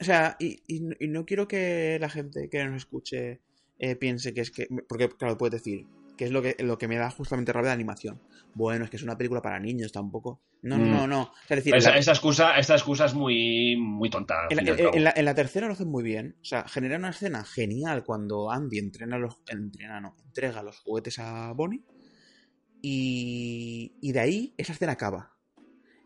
[0.00, 3.40] O sea, y, y no- y no quiero que la gente que nos escuche
[3.78, 4.68] eh, piense que es que.
[4.88, 5.86] Porque, claro, puedes decir
[6.18, 8.20] que es lo que, lo que me da justamente rabia de animación.
[8.54, 10.42] Bueno, es que es una película para niños tampoco.
[10.62, 10.90] No, no, Mm.
[10.90, 11.32] no, no.
[11.48, 14.34] Es decir, Esa, la- esa excusa, esta excusa es muy, muy tonta.
[14.50, 14.90] en, la, al cabo.
[14.94, 16.36] en la- en la tercera lo hacen muy bien.
[16.42, 21.18] O sea, genera una escena genial cuando Andy entrena los, entrena, no, entrega los juguetes
[21.20, 21.82] a Bonnie.
[22.82, 25.34] Y, y de ahí esa escena acaba.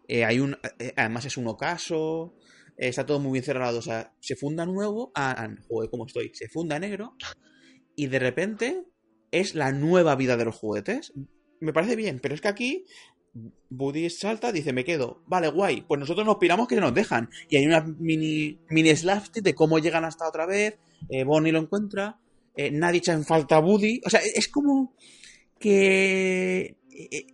[0.09, 2.35] Eh, hay un, eh, además es un ocaso.
[2.77, 3.79] eh, está todo muy bien cerrado.
[3.79, 5.13] O sea, se funda nuevo.
[5.15, 6.31] Ah, ah, joder, cómo estoy.
[6.35, 7.17] Se funda negro.
[7.95, 8.85] Y de repente
[9.33, 11.13] es la nueva vida de los juguetes.
[11.59, 12.85] Me parece bien, pero es que aquí
[13.71, 15.23] Buddy salta, dice, me quedo.
[15.27, 15.83] Vale, guay.
[15.89, 17.31] Pues nosotros nos piramos que nos dejan.
[17.49, 20.79] Y hay una mini, mini slapstick de cómo llegan hasta otra vez.
[21.09, 22.19] eh, Bonnie lo encuentra.
[22.55, 24.03] eh, nadie echa en falta a Buddy.
[24.05, 24.95] O sea, es como
[25.59, 27.27] que eh,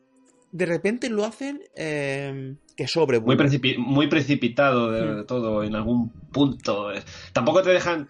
[0.52, 5.26] de repente lo hacen eh, que sobre Muy, precipi- muy precipitado de, Mm.
[5.26, 6.90] todo en algún punto.
[7.32, 8.08] Tampoco te dejan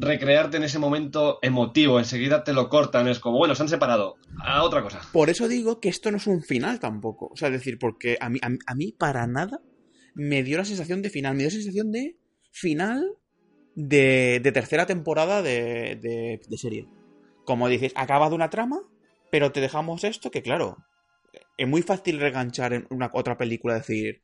[0.00, 1.98] recrearte en ese momento emotivo.
[1.98, 3.06] Enseguida te lo cortan.
[3.08, 4.16] Es como, bueno, se han separado.
[4.42, 5.00] A otra cosa.
[5.12, 7.26] Por eso digo que esto no es un final tampoco.
[7.32, 9.60] O sea, es decir, porque a mí, a, mí- para nada
[10.14, 11.34] me dio la sensación de final.
[11.34, 12.16] Me dio la sensación de
[12.50, 13.04] final
[13.74, 16.88] de, de tercera temporada de, de- de serie.
[17.44, 18.80] Como dices, acaba de una trama,
[19.30, 20.78] pero te dejamos esto que, claro,
[21.56, 23.74] es muy fácil reganchar en una otra película.
[23.74, 24.22] Decir,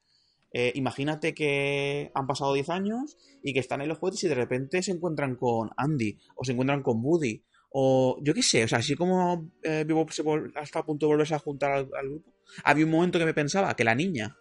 [0.59, 4.35] eh, imagínate que han pasado 10 años y que están en los juguetes y de
[4.35, 7.45] repente se encuentran con Andy o se encuentran con Woody.
[7.73, 10.23] O yo qué sé, o sea, así como eh, Bebop se
[10.55, 12.33] hasta a punto de volverse a juntar al, grupo.
[12.65, 14.35] Había un momento que me pensaba que la niña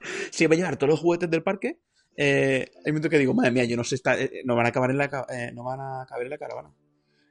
[0.32, 1.78] se iba a llevar todos los juguetes del parque.
[2.16, 4.66] Eh, hay un momento que digo, madre mía, yo no sé, está, eh, no van
[4.66, 6.74] a acabar en la, no van a caber en la caravana.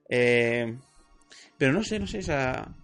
[0.07, 2.77] Pero no sé, no sé, o sea,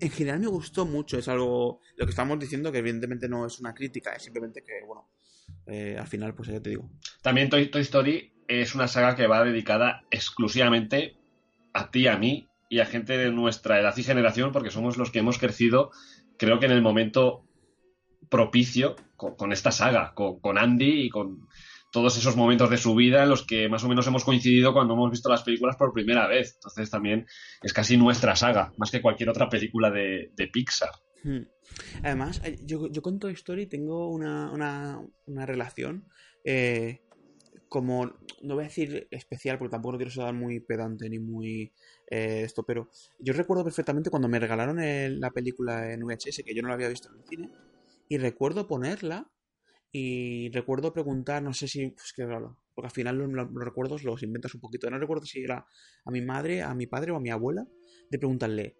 [0.00, 3.58] en general me gustó mucho, es algo, lo que estamos diciendo que evidentemente no es
[3.58, 5.08] una crítica, es simplemente que, bueno,
[5.66, 6.90] eh, al final, pues ya te digo.
[7.22, 11.16] También Toy, Story es una saga que va dedicada exclusivamente
[11.72, 15.10] a ti, a mí y a gente de nuestra edad y generación, porque somos los
[15.10, 15.90] que hemos crecido,
[16.36, 17.44] creo que en el momento
[18.28, 21.48] propicio con, con esta saga, con Andy y con
[21.96, 24.92] todos esos momentos de su vida en los que más o menos hemos coincidido cuando
[24.92, 26.56] hemos visto las películas por primera vez.
[26.56, 27.26] Entonces también
[27.62, 30.90] es casi nuestra saga, más que cualquier otra película de, Pixar.
[31.24, 31.46] Hmm.
[32.02, 36.06] Además, eh, yo, yo con Toy Story tengo una, una, una relación
[36.44, 37.00] eh,
[37.70, 41.72] como, no voy a decir especial porque tampoco quiero ser muy pedante ni muy
[42.10, 44.76] eh, esto, pero yo recuerdo perfectamente cuando me regalaron
[45.18, 47.50] la película en VHS, que yo no la había visto en el cine,
[48.06, 49.30] y recuerdo ponerla
[49.96, 54.22] y recuerdo preguntar, no sé si, pues que claro, porque al final los, recuerdos los
[54.22, 55.66] inventas un poquito, no recuerdo si era
[56.04, 57.66] a mi madre, a mi padre o a mi abuela,
[58.10, 58.76] de preguntarle,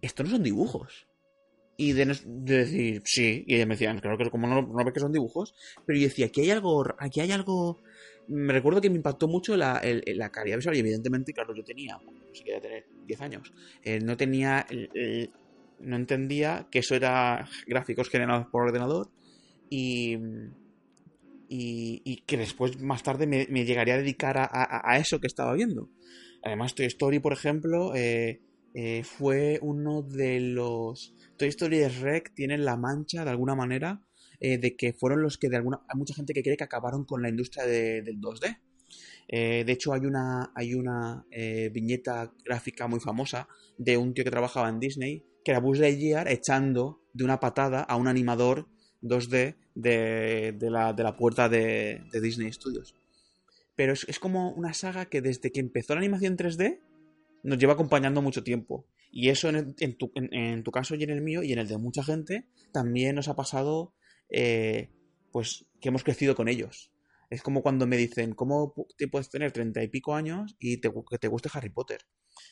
[0.00, 1.08] ¿esto no son dibujos?
[1.76, 5.00] Y de, de decir, sí, y me decían, claro que como no, no ves que
[5.00, 5.54] son dibujos,
[5.86, 7.82] pero yo decía, aquí hay algo, aquí hay algo,
[8.28, 11.64] me recuerdo que me impactó mucho la, el- la calidad visual y evidentemente, claro, yo
[11.64, 15.34] tenía, no sé qué tener 10 años, eh, no tenía, el-
[15.78, 19.11] no entendía que eso era gráficos generados por ordenador
[19.72, 20.18] y,
[21.48, 25.88] y, y que después, más tarde, me, llegaría a dedicar a, eso que estaba viendo.
[26.42, 28.42] Además, Toy Story, por ejemplo, eh,
[28.74, 31.14] eh, fue uno de los...
[31.38, 34.02] Toy Story y Rec tienen la mancha, de alguna manera,
[34.40, 35.80] eh, de que fueron los que de alguna...
[35.88, 38.58] Hay mucha gente que cree que acabaron con la industria de- del 2D.
[39.28, 41.24] Eh, de hecho, hay una, hay una
[41.72, 46.28] viñeta gráfica muy famosa de un tío que trabajaba en Disney, que era Buzz Lightyear
[46.28, 48.68] echando de una patada a un animador
[49.02, 52.94] 2D de, de, la, de la, puerta de, de, Disney Studios.
[53.76, 56.80] Pero es, es, como una saga que desde que empezó la animación 3D
[57.42, 58.86] nos lleva acompañando mucho tiempo.
[59.10, 61.68] Y eso en, en, tu, en, tu, caso y en el mío y en el
[61.68, 63.94] de mucha gente también nos ha pasado
[64.30, 64.90] eh,
[65.30, 66.90] pues que hemos crecido con ellos.
[67.28, 70.90] Es como cuando me dicen, ¿cómo te puedes tener treinta y pico años y te,
[71.10, 72.02] que te guste Harry Potter?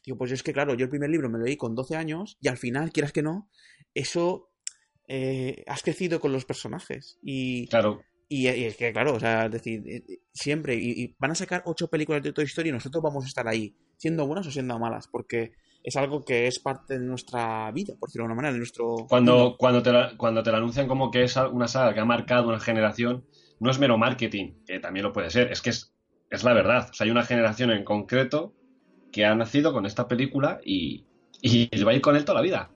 [0.05, 2.37] Digo, pues es que claro, yo el primer libro me lo leí con 12 años
[2.41, 3.51] y al final, quieras que no,
[3.95, 4.50] eso
[5.12, 7.18] eh, has crecido con los personajes.
[7.20, 8.01] Y, claro.
[8.29, 11.35] Y, y, es que, claro, o sea, es decir, eh, siempre, y, y, van a
[11.35, 14.53] sacar ocho películas de Toy Story y nosotros vamos a estar ahí, siendo buenas o
[14.53, 15.51] siendo malas, porque
[15.83, 19.07] es algo que es parte de nuestra vida, por decirlo de alguna manera, de nuestro...
[19.09, 22.05] Cuando, cuando, te la, cuando te la anuncian como que es una saga que ha
[22.05, 23.25] marcado una generación,
[23.59, 25.92] no es mero marketing, que también lo puede ser, es que es,
[26.31, 26.88] es la verdad.
[26.88, 28.55] O sea, hay una generación en concreto
[29.11, 31.05] que ha nacido con esta película y,
[31.42, 32.70] y va a ir con él toda la vida.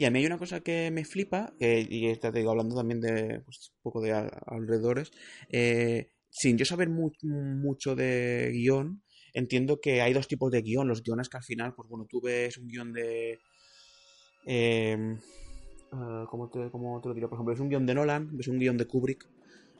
[0.00, 3.40] Y a mí hay una cosa que me flipa, y te digo, hablando también de
[3.44, 4.12] pues, un poco de
[4.46, 5.10] alrededores,
[5.50, 9.02] eh, sin yo saber mu mucho de guion,
[9.34, 10.88] entiendo que hay dos tipos de guion.
[10.88, 13.40] Los guiones que al final, pues bueno, tú ves un guion de...
[14.46, 15.18] Eh,
[15.92, 17.28] uh, ¿cómo, te, ¿Cómo te lo diré?
[17.28, 19.28] Por ejemplo, es un guion de Nolan, ves un guion de Kubrick,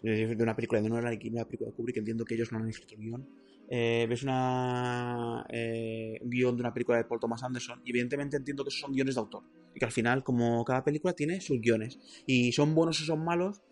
[0.03, 2.69] de una película de Nolan y una película de Kubrick, entiendo que ellos no han
[2.69, 3.27] escrito el guion.
[3.71, 8.37] Eh, ves una, eh, un guion de una película de Paul Thomas Anderson y evidentemente
[8.37, 11.61] entiendo que esos son guiones de autor que al final como cada película tiene sus
[11.61, 13.63] guiones y son buenos o son malos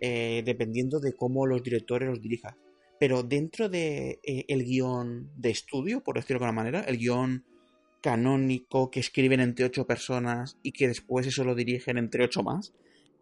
[0.00, 2.56] eh, dependiendo de cómo los directores los dirijan
[3.00, 7.44] pero dentro de eh, el guion de estudio por decirlo de alguna manera el guion
[8.00, 12.72] canónico que escriben entre ocho personas y que después eso lo dirigen entre ocho más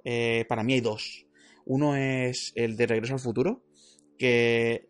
[0.05, 1.27] eh, para mí hay dos
[1.64, 3.62] uno es el de Regreso al Futuro
[4.18, 4.87] que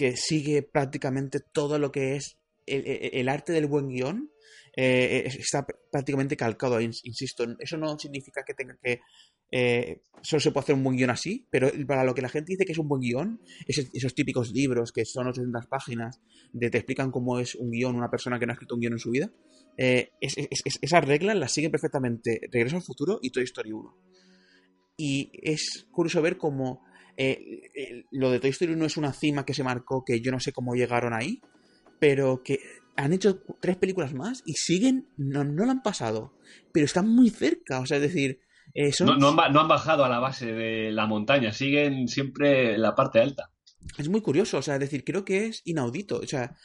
[0.00, 4.29] que sigue prácticamente todo lo que es el, arte del buen guion.
[4.76, 7.44] Eh, está prácticamente calcado, insisto.
[7.58, 9.00] Eso no significa que tenga que.
[9.52, 12.52] Eh, solo se puede hacer un buen guion así, pero para lo que la gente
[12.52, 16.20] dice que es un buen guion, esos, típicos libros que son 800 páginas,
[16.52, 18.92] de te explican cómo es un guion una persona que no ha escrito un guion
[18.92, 19.32] en su vida,
[19.76, 23.72] eh, es, es, es, esas reglas las siguen perfectamente Regreso al Futuro y Toy Story
[23.72, 23.96] 1.
[24.96, 26.82] Y es curioso ver cómo
[27.16, 30.30] eh, eh, lo de Toy Story no es una cima que se marcó, que yo
[30.30, 31.40] no sé cómo llegaron ahí,
[31.98, 32.60] pero que
[33.00, 36.34] han hecho tres películas más y siguen, no, no lo han pasado,
[36.72, 38.40] pero están muy cerca, o sea, es decir...
[38.74, 39.08] Eh, son...
[39.08, 42.82] no, no, han, no, han, bajado a la base de la montaña, siguen siempre en
[42.82, 43.52] la parte alta.
[43.98, 46.56] Es muy curioso, o sea, es decir, creo que es inaudito, o sea,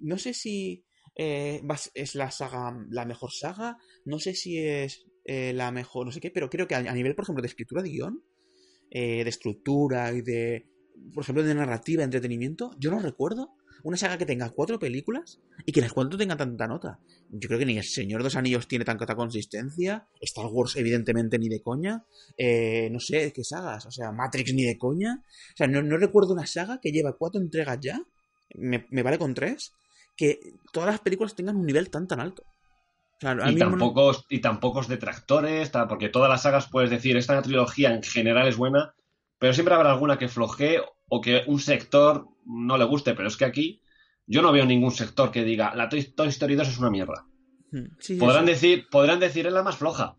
[0.00, 0.84] no sé si
[1.16, 1.62] eh,
[1.94, 6.20] es la saga, la mejor saga, no sé si es eh, la mejor, no sé
[6.20, 8.22] qué, pero creo que a, a nivel, por ejemplo, de escritura de guion,
[8.90, 10.66] de estructura y de,
[11.14, 15.40] por ejemplo, de narrativa, de entretenimiento, yo no recuerdo una saga que tenga cuatro películas
[15.64, 16.98] y que las cuatro tengan tanta nota.
[17.30, 21.38] Yo creo que ni El Señor de los Anillos tiene tanta consistencia, Star Wars evidentemente
[21.38, 22.04] ni de coña,
[22.36, 25.22] eh, no sé qué sagas, o sea, Matrix ni de coña.
[25.22, 28.00] O sea, no, no recuerdo una saga que lleva cuatro entregas ya,
[28.54, 29.72] me, me, vale con tres,
[30.16, 30.40] que
[30.72, 32.42] todas las películas tengan un nivel tan tan alto.
[32.42, 33.94] O sea, y, tan no...
[34.30, 38.56] y tan pocos detractores, porque todas las sagas puedes decir, esta trilogía en general es
[38.56, 38.94] buena,
[39.38, 43.36] pero siempre habrá alguna que flojee o que un sector no le guste, pero es
[43.36, 43.82] que aquí
[44.26, 47.26] yo no veo ningún sector que diga, la Toy, Toy Story 2 es una mierda.
[47.98, 48.52] Sí, podrán, sí.
[48.52, 50.16] decir, podrán decir, es la más floja,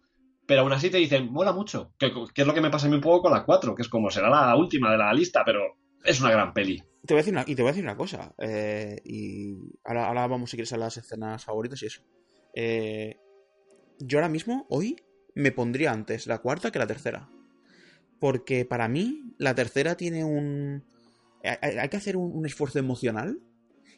[0.47, 2.89] pero aún así te dicen, mola mucho, que, que, es lo que me pasa a
[2.89, 5.43] mí un poco con la 4, que es como será la última de la lista,
[5.45, 6.81] pero es una gran peli.
[7.05, 10.07] Te voy a decir una, y te voy a decir una cosa, eh, y ahora,
[10.07, 12.01] ahora vamos si quieres a las escenas favoritas y eso.
[12.53, 13.17] Eh,
[13.99, 14.95] yo ahora mismo, hoy,
[15.35, 17.29] me pondría antes la cuarta que la tercera.
[18.19, 20.83] Porque para mí, la tercera tiene un.
[21.43, 23.39] Hay, que hacer un, un, esfuerzo emocional.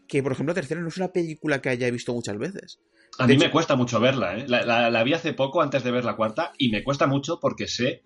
[0.07, 2.79] Que, por ejemplo, tercera no es una película que haya visto muchas veces.
[3.17, 3.45] A de mí hecho...
[3.45, 4.45] me cuesta mucho verla, ¿eh?
[4.47, 7.39] La, la, la, vi hace poco antes de ver la cuarta y me cuesta mucho
[7.39, 8.03] porque sé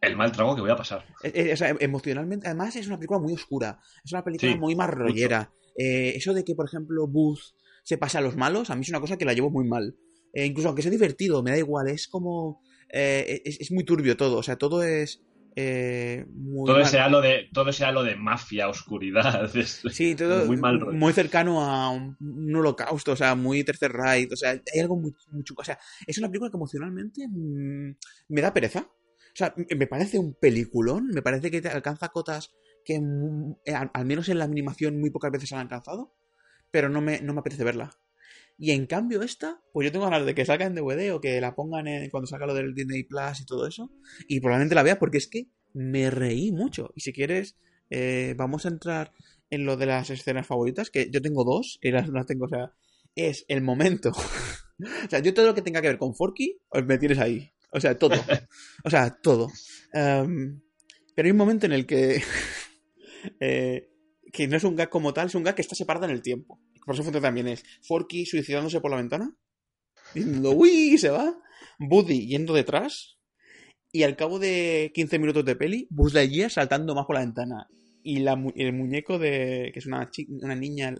[0.00, 1.04] el mal trago que voy a pasar.
[1.22, 3.78] Eh, o sea, emocionalmente, además, es una película muy oscura.
[4.04, 5.52] Es una película sí, muy marrollera.
[5.76, 7.40] Eh, eso de que, por ejemplo, Booth
[7.82, 9.96] se pasa a los malos, a mí es una cosa que la llevo muy mal.
[10.32, 12.62] Eh, incluso aunque sea divertido, me da igual, es como...
[12.92, 15.22] Eh, es, es, muy turbio todo, o sea, todo es...
[15.56, 19.50] Eh, muy todo, ese halo de, todo ese halo de mafia, oscuridad.
[19.54, 23.92] Es sí, todo muy, mal muy cercano a un, un, holocausto, o sea, muy tercer
[23.92, 25.60] raid, o sea, hay algo muy, muy chulo.
[25.60, 27.94] O sea, es una película que emocionalmente mmm,
[28.28, 28.80] me da pereza.
[28.80, 32.52] O sea, me parece un peliculón, me parece que te alcanza cotas
[32.84, 33.56] que mm,
[33.92, 36.14] al menos en la animación muy pocas veces han alcanzado,
[36.70, 37.90] pero no me, no me apetece verla.
[38.56, 41.40] Y en cambio esta, pues yo tengo ganas de que salga en DVD o que
[41.40, 43.90] la pongan en, cuando salga lo del Disney Plus y todo eso.
[44.28, 46.90] Y probablemente la vea porque es que me reí mucho.
[46.94, 47.56] Y si quieres,
[47.90, 49.12] eh, vamos a entrar
[49.50, 52.48] en lo de las escenas favoritas, que yo tengo dos, y las, las tengo, o
[52.48, 52.72] sea,
[53.14, 54.10] es el momento.
[55.04, 57.50] o sea, yo todo lo que tenga que ver con Forky, me tienes ahí.
[57.70, 58.14] O sea, todo.
[58.84, 59.48] O sea, todo.
[59.92, 60.60] Em,
[61.14, 62.22] pero hay un momento en el que.
[63.40, 63.90] eh,
[64.32, 66.22] que no es un gag como tal, es un gag que está separado en el
[66.22, 66.60] tiempo.
[66.84, 69.36] Por eso también es Forky suicidándose por la ventana,
[70.14, 70.98] diciendo ¡Uy!
[70.98, 71.36] se va.
[71.78, 73.18] Buddy yendo detrás.
[73.92, 77.68] Y al cabo de 15 minutos de peli, Buzz Lightyear saltando más por la ventana.
[78.02, 79.70] Y el muñeco de.
[79.72, 80.10] que es una,
[80.42, 80.94] una niña.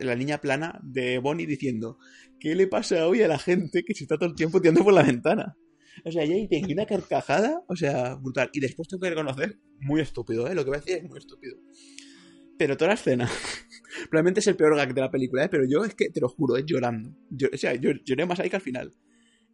[0.00, 1.98] La niña plana de Bonnie diciendo:
[2.38, 4.92] ¿Qué le pasa hoy a la gente que se está todo el tiempo tirando por
[4.92, 5.56] la ventana?
[6.04, 8.50] O sea, ahí tengo una carcajada, o sea, brutal.
[8.52, 10.54] Y después tengo que reconocer, muy estúpido, ¿eh?
[10.54, 11.56] Lo que voy a decir es muy estúpido.
[12.56, 13.28] Pero toda la escena,
[14.10, 15.48] probablemente es el peor gag de la película, ¿eh?
[15.48, 17.14] Pero yo es que, te lo juro, es llorando.
[17.30, 18.92] Yo, o sea, yo lloré más ahí que al final.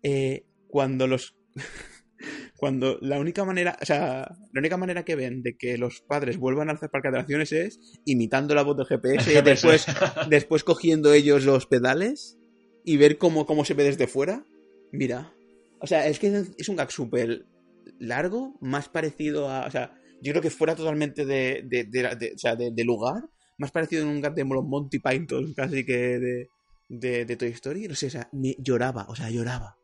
[0.03, 1.37] Eh, cuando los...
[2.57, 6.39] cuando la única manera, o sea, la única manera que ven de que los padres
[6.39, 9.87] vuelvan al parque de atracciones es imitando la voz del GPS, después,
[10.31, 12.39] después cogiendo ellos los pedales
[12.85, 14.47] y ver cómo, cómo se ve desde fuera.
[14.93, 15.35] Mira,
[15.81, 17.47] o sea, es que es un gag súper
[17.99, 19.67] largo, más parecido a.
[19.67, 23.29] O sea, yo creo que fuera totalmente de, de, de, o sea, de, lugar,
[23.59, 26.49] más parecido a un gag de Monty Python casi que
[26.89, 27.89] de, de, Toy Story.
[27.89, 29.77] No sé, o sea, me lloraba, o sea, lloraba.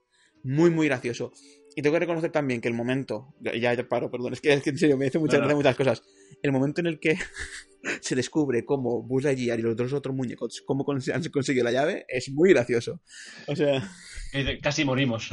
[0.42, 1.32] Muy, muy gracioso.
[1.76, 3.34] Y tengo que reconocer también que el momento.
[3.40, 6.02] Ya, ya paro, perdón, es que, es que en serio me dice muchas, muchas cosas.
[6.42, 7.18] El momento en el que
[8.00, 12.06] se descubre cómo Buzz Lightyear y los dos otros muñecos cómo han conseguido la llave
[12.08, 13.00] es muy gracioso.
[13.46, 13.88] O sea...
[14.62, 15.30] Casi morimos.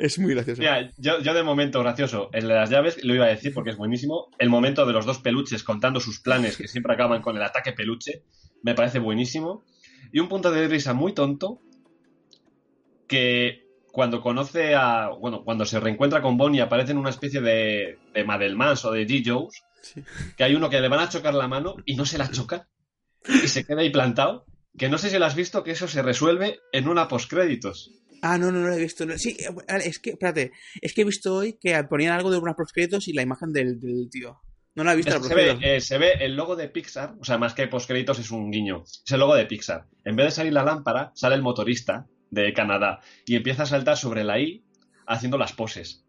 [0.00, 0.62] Es muy gracioso.
[0.96, 3.76] yo, yo, de momento gracioso, el de las llaves, lo iba a decir porque es
[3.76, 4.30] buenísimo.
[4.38, 7.72] El momento de los dos peluches contando sus planes, que siempre acaban con el ataque
[7.72, 8.24] peluche,
[8.62, 9.64] me parece buenísimo.
[10.12, 11.60] Y un punto de risa muy tonto,
[13.06, 15.08] que cuando conoce a.
[15.08, 19.06] Bueno, cuando se reencuentra con Bonnie aparece en una especie de, de Madelmans o de
[19.06, 19.48] G.
[20.36, 22.68] Que hay uno que le van a chocar la mano y no se la choca.
[23.26, 24.46] Y se queda ahí plantado.
[24.78, 27.99] Que no sé si lo has visto, que eso se resuelve en una postcréditos.
[28.22, 29.06] Ah, no, no, no lo he visto.
[29.18, 29.36] Sí,
[29.68, 33.12] es que, espérate, es que he visto hoy que ponían algo de unas postcréditos y
[33.12, 33.78] la imagen del,
[34.10, 34.40] tío.
[34.74, 35.22] No lo he visto.
[35.22, 38.30] se, ve, eh, se ve el logo de Pixar, o sea, más que postcréditos es
[38.30, 38.84] un guiño.
[38.84, 39.86] Es el logo de Pixar.
[40.04, 43.96] En vez de salir la lámpara, sale el motorista de Canadá y empieza a saltar
[43.96, 44.64] sobre la I
[45.06, 46.06] haciendo las poses.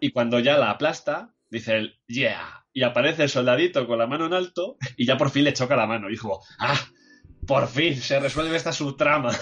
[0.00, 2.64] Y cuando ya la aplasta, dice el yeah.
[2.72, 5.76] Y aparece el soldadito con la mano en alto y ya por fin le choca
[5.76, 6.08] la mano.
[6.08, 6.78] Y dijo, ah,
[7.46, 9.32] por fin se resuelve esta subtrama.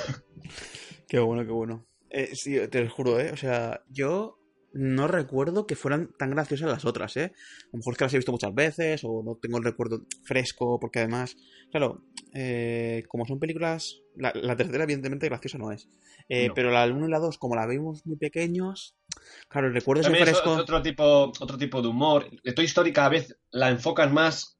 [1.09, 1.87] Qué bueno, qué bueno.
[2.11, 3.31] Eh, sí, te lo juro, ¿eh?
[3.33, 4.39] O sea, yo
[4.77, 7.33] no recuerdo que fueran tan graciosas las otras, ¿eh?
[7.65, 10.03] A lo mejor es que las he visto muchas veces o no tengo el recuerdo
[10.25, 11.37] fresco, porque además,
[11.71, 12.05] claro,
[12.35, 15.89] eh, como son películas, la, tercera evidentemente graciosa no es,
[16.29, 18.97] eh, pero la 1 y la 2, como la vimos muy pequeños,
[19.49, 20.53] claro, el recuerdo es fresco.
[20.53, 22.29] otro tipo, otro tipo de humor.
[22.55, 24.59] Toy Story cada vez la enfocan más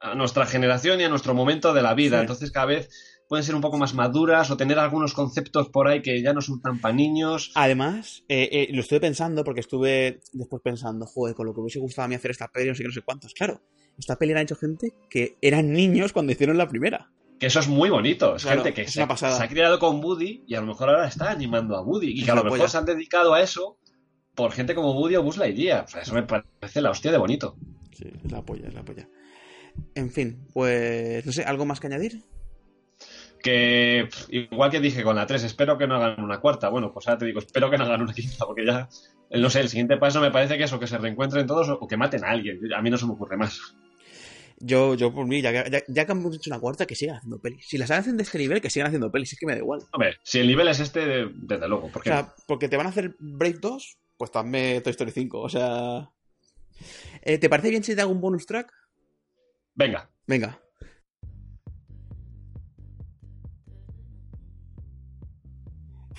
[0.00, 3.54] a nuestra generación y a nuestro momento de la vida, entonces cada vez pueden ser
[3.54, 6.82] un poco más maduras o tener algunos conceptos por ahí que ya no son tan
[6.82, 7.50] para niños.
[7.54, 11.78] Además, eh, eh, lo estuve pensando porque estuve después pensando, joder, con lo que hubiese
[11.78, 13.32] gustado a mí hacer esta peli, no sé qué, no sé cuántos.
[13.32, 13.62] Claro,
[13.98, 17.10] esta peli la han hecho gente que eran niños cuando hicieron la primera.
[17.40, 18.36] Que eso es muy bonito.
[18.36, 21.74] Es gente que se, ha criado con Woody y a lo mejor ahora está animando
[21.74, 22.10] a Woody.
[22.10, 23.78] Y que a lo mejor se han dedicado a eso
[24.34, 25.86] por gente como Woody o Buzz Lightyear.
[25.86, 27.56] O sea, eso me parece la hostia de bonito.
[27.92, 29.08] Sí, es la polla, es la polla.
[29.94, 32.22] En fin, pues no sé, ¿algo más que añadir?
[33.42, 36.68] Que igual que dije con la 3, espero que no hagan una cuarta.
[36.68, 38.88] Bueno, pues ahora te digo, espero que no hagan una quinta, porque ya,
[39.30, 41.96] no sé, el siguiente paso me parece que eso, que se reencuentren todos o que
[41.96, 42.60] maten a alguien.
[42.74, 43.74] A mí no se me ocurre más.
[44.64, 47.66] Yo, yo por mí, ya, ya, que hemos hecho una cuarta, que sigan haciendo pelis.
[47.66, 49.80] Si las hacen de este nivel, que sigan haciendo pelis, es que me da igual.
[49.90, 51.90] Hombre, si el nivel es este, desde luego.
[51.92, 55.40] o sea, porque te van a hacer Brave 2, pues también Toy Story 5.
[55.40, 56.08] O sea.
[57.22, 58.72] Eh, ¿Te parece bien si te hago un bonus track?
[59.74, 60.08] Venga.
[60.28, 60.60] Venga.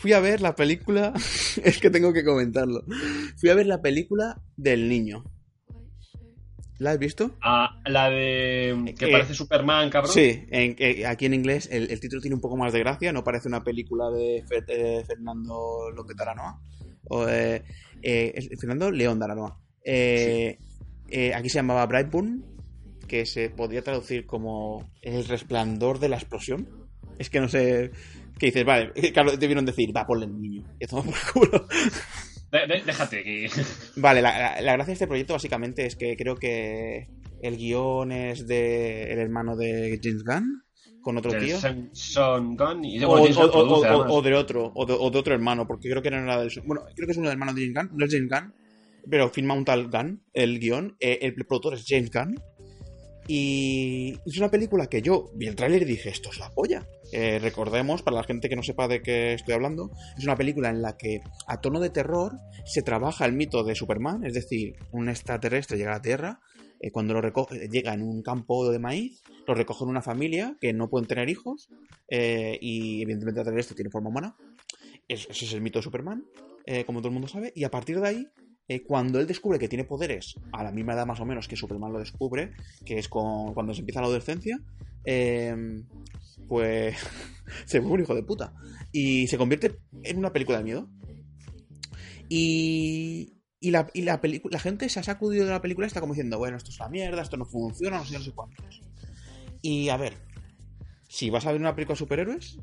[0.04, 1.14] Fui a ver la película,
[1.64, 2.84] es que tengo que comentarlo.
[3.38, 5.24] Fui a ver la película del niño.
[6.78, 7.38] ¿La has visto?
[7.42, 8.94] Ah, la de.
[9.00, 10.12] que parece Superman, cabrón.
[10.12, 10.46] Sí,
[11.08, 14.10] aquí en inglés el, título tiene un poco más de gracia, no parece una película
[14.10, 14.44] de
[15.08, 16.60] Fernando López Aranoa.
[17.06, 17.64] O, eh,
[18.60, 19.58] Fernando León de Aranoa.
[19.86, 20.58] Eh,
[21.08, 22.44] eh, aquí se llamaba Brightburn,
[23.08, 26.68] que se podría traducir como El resplandor de la explosión.
[27.18, 27.92] Es que no sé
[28.44, 30.64] que dices, vale, claro, te vieron decir, va, ponle el niño.
[30.78, 31.68] Y por culo.
[32.86, 33.62] déjate aquí.
[33.96, 37.08] Vale, la, gracia de este proyecto básicamente es que creo que
[37.42, 40.62] el guion es de el hermano de James Gunn
[41.02, 41.58] con otro tío.
[41.94, 46.12] Son Gunn y o, o, o, de otro, o de, otro hermano, porque creo que
[46.12, 46.52] no era del.
[46.66, 48.54] Bueno, creo que es uno del hermano de James Gunn, no es James Gunn.
[49.10, 50.96] pero firma un tal Gunn, el guion.
[51.00, 52.36] eh, el productor es James Gunn.
[53.28, 56.86] Y es una película que yo vi el tráiler y dije, esto es la polla.
[57.12, 60.70] Eh, recordemos, para la gente que no sepa de qué estoy hablando, es una película
[60.70, 62.34] en la que a tono de terror
[62.66, 66.40] se trabaja el mito de Superman, es decir, un extraterrestre llega a la Tierra,
[66.80, 70.58] eh, cuando lo recoge, llega en un campo de maíz, lo recoge en una familia
[70.60, 71.70] que no pueden tener hijos,
[72.10, 74.36] eh, y evidentemente el extraterrestre tiene forma humana.
[75.08, 76.26] Es- ese es el mito de Superman,
[76.66, 78.28] eh, como todo el mundo sabe, y a partir de ahí
[78.68, 81.56] eh, cuando él descubre que tiene poderes a la misma edad más o menos que
[81.56, 82.54] Superman lo descubre,
[82.86, 84.60] que es con, cuando se empieza la adolescencia,
[85.04, 85.84] eh,
[86.48, 86.96] pues
[87.66, 88.54] se vuelve un hijo de puta.
[88.92, 90.90] Y se convierte en una película de miedo.
[92.30, 96.00] Y, y, la, y la, la gente se ha sacudido de la película y está
[96.00, 98.82] como diciendo, bueno, esto es una mierda, esto no funciona, no sé, no sé cuántos.
[99.62, 100.14] Y a ver,
[101.10, 102.60] si vas a ver una película de superhéroes,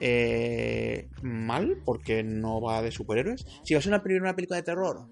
[0.00, 3.46] eh, mal, porque no va de superhéroes.
[3.62, 5.08] Si vas a una, película de terror,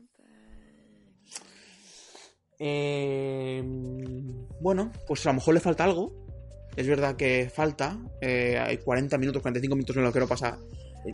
[2.58, 3.62] eh,
[4.60, 6.26] bueno, pues a lo mejor le falta algo.
[6.76, 7.98] Es verdad que falta.
[8.20, 10.58] eh, hay 40 minutos, 45 minutos en lo que no pasa.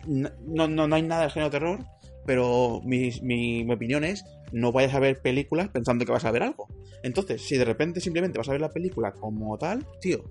[0.06, 0.30] No,
[0.68, 1.84] no, no hay nada del género terror,
[2.26, 6.42] pero mi, mi opinión es: no vayas a ver películas pensando que vas a ver
[6.42, 6.68] algo.
[7.02, 10.24] Entonces, si de repente simplemente vas a ver la película como tal, tío,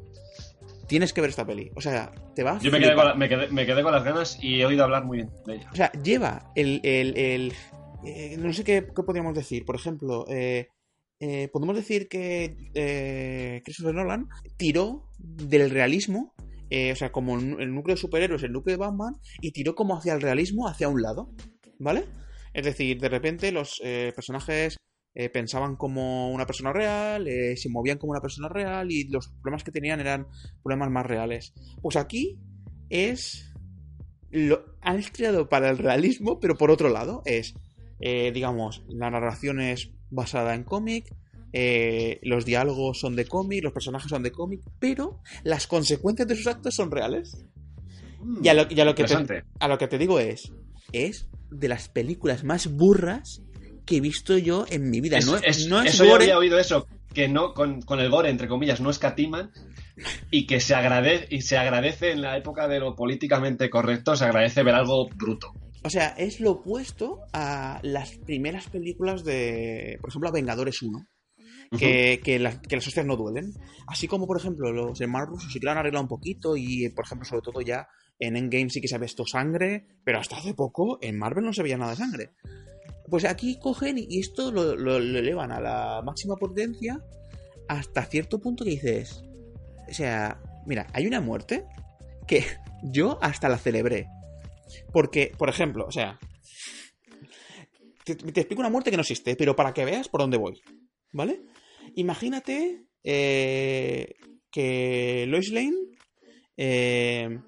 [0.87, 1.71] tienes que ver esta peli.
[1.75, 3.91] O sea, te va a Yo me quedé, con la- me, quedé, me quedé con
[3.91, 5.69] las ganas y he oído hablar muy bien de ella.
[5.71, 6.79] O sea, lleva el.
[6.83, 7.53] el- el-
[8.05, 9.63] eh, no sé qué, qué podríamos decir.
[9.65, 10.67] Por ejemplo, eh,
[11.19, 14.27] eh, podemos decir que eh, Christopher Nolan
[14.57, 16.33] tiró del realismo.
[16.91, 20.13] o sea, como el, núcleo de superhéroes, el núcleo de Batman, y tiró como hacia
[20.13, 21.29] el realismo, hacia un lado.
[21.79, 22.05] ¿Vale?
[22.53, 23.79] Es decir, de repente los
[24.15, 24.75] personajes
[25.15, 29.29] eh, pensaban como una persona real, eh, se movían como una persona real, y los
[29.29, 30.27] problemas que tenían eran
[30.63, 31.53] problemas más reales.
[31.81, 32.39] Pues aquí
[32.89, 33.53] es
[34.33, 37.53] lo han creado para el realismo, pero por otro lado es,
[37.99, 41.15] eh, digamos, la narración es basada en cómic,
[41.53, 46.35] eh, los diálogos son de cómic, los personajes son de cómic, pero las consecuencias de
[46.35, 47.45] sus actos son reales.
[48.41, 50.51] Y a lo, y a lo que te, a lo que te digo es,
[50.91, 53.43] es de las películas más burras
[53.85, 55.17] que he visto yo en mi vida.
[55.17, 57.99] Es- no, es- no es eso yo gore, había oído eso, que no con, con
[57.99, 59.51] el gore, entre comillas, no escatiman
[60.31, 64.25] y que se agradece, y se agradece en la época de lo políticamente correcto, se
[64.25, 65.53] agradece ver algo bruto.
[65.85, 71.05] O sea, es lo opuesto a las primeras películas de, por ejemplo, a Vengadores 1.
[71.79, 73.51] que, que, las- que las hostias no duelen.
[73.87, 76.87] Así como, por ejemplo, los hermanos rusos sí que lo han arreglado un poquito y,
[76.89, 77.87] por ejemplo, sobre todo ya
[78.19, 81.51] en Endgame sí que se ha visto sangre, pero hasta hace poco en Marvel no
[81.51, 82.29] se veía nada de sangre.
[83.09, 87.03] Pues aquí cogen y esto lo, elevan a la máxima potencia
[87.67, 89.23] hasta cierto punto que dices,
[89.89, 91.65] o sea, mira, hay una muerte
[92.27, 92.43] que
[92.83, 94.07] yo hasta la celebré.
[94.91, 96.17] Porque, por ejemplo, o sea,
[98.03, 100.61] te, explico una muerte que no existe, pero para que veas por dónde voy,
[101.11, 101.41] ¿vale?
[101.95, 104.15] Imagínate eh,
[104.51, 105.75] que Lois Lane,
[106.57, 107.39] eh,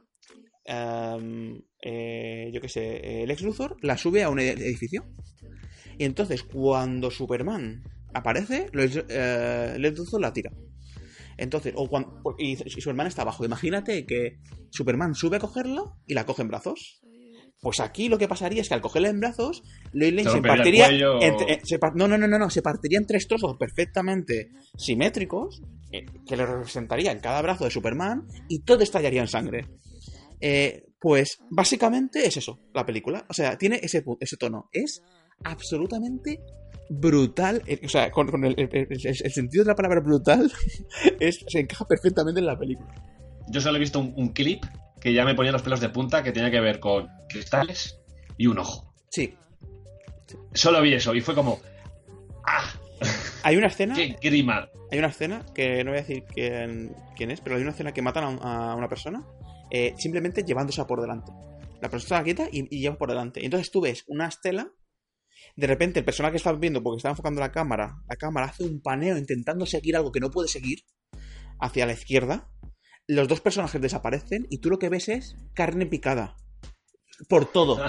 [1.81, 5.05] eh, yo qué sé, el ex Luthor la sube a un ed- edificio.
[5.97, 7.83] Y entonces, cuando Superman
[8.13, 10.51] aparece, eh, Lex Luthor la tira.
[11.37, 13.45] Entonces, o cuando, y, Superman está abajo.
[13.45, 14.37] Imagínate que
[14.69, 17.01] Superman sube a cogerla y la coge en brazos.
[17.61, 20.87] Pues aquí lo que pasaría es que al cogerla en brazos, Lois Lane Se partiría.
[20.87, 25.61] entre- eh, se no, no, no, no, no, se partiría en tres trozos perfectamente simétricos
[25.91, 29.67] eh, que le representarían cada brazo de Superman y todo estallaría en sangre.
[30.39, 33.25] Eh, pues básicamente es eso, la película.
[33.29, 34.69] O sea, tiene ese, ese tono.
[34.71, 35.01] Es
[35.43, 36.41] absolutamente
[36.89, 37.61] brutal.
[37.65, 40.51] Eh, O sea, con, con el, el- el- el- el sentido de la palabra brutal
[41.19, 42.93] es, se encaja perfectamente en la película.
[43.49, 44.63] Yo solo he visto un, un clip
[44.99, 47.99] que ya me ponía los pelos de punta que tenía que ver con cristales
[48.37, 48.93] y un ojo.
[49.09, 49.35] Sí.
[50.53, 51.59] Solo vi eso y fue como.
[52.45, 52.71] ¡Ah!
[53.43, 53.93] Hay una escena.
[53.95, 54.69] ¡Qué grima!
[54.91, 57.91] Hay una escena que no voy a decir quién, quién es, pero hay una escena
[57.93, 59.23] que matan a, un- a una persona
[59.71, 61.31] eh, simplemente llevándose por delante.
[61.81, 63.43] La persona está quieta y, y lleva por delante.
[63.43, 64.71] Entonces tú ves una estela.
[65.55, 68.63] De repente el personaje que está viendo, porque está enfocando la cámara, la cámara hace
[68.63, 70.79] un paneo intentando seguir algo que no puede seguir
[71.59, 72.49] hacia la izquierda.
[73.07, 76.35] Los dos personajes desaparecen y tú lo que ves es carne picada.
[77.29, 77.79] Por todo.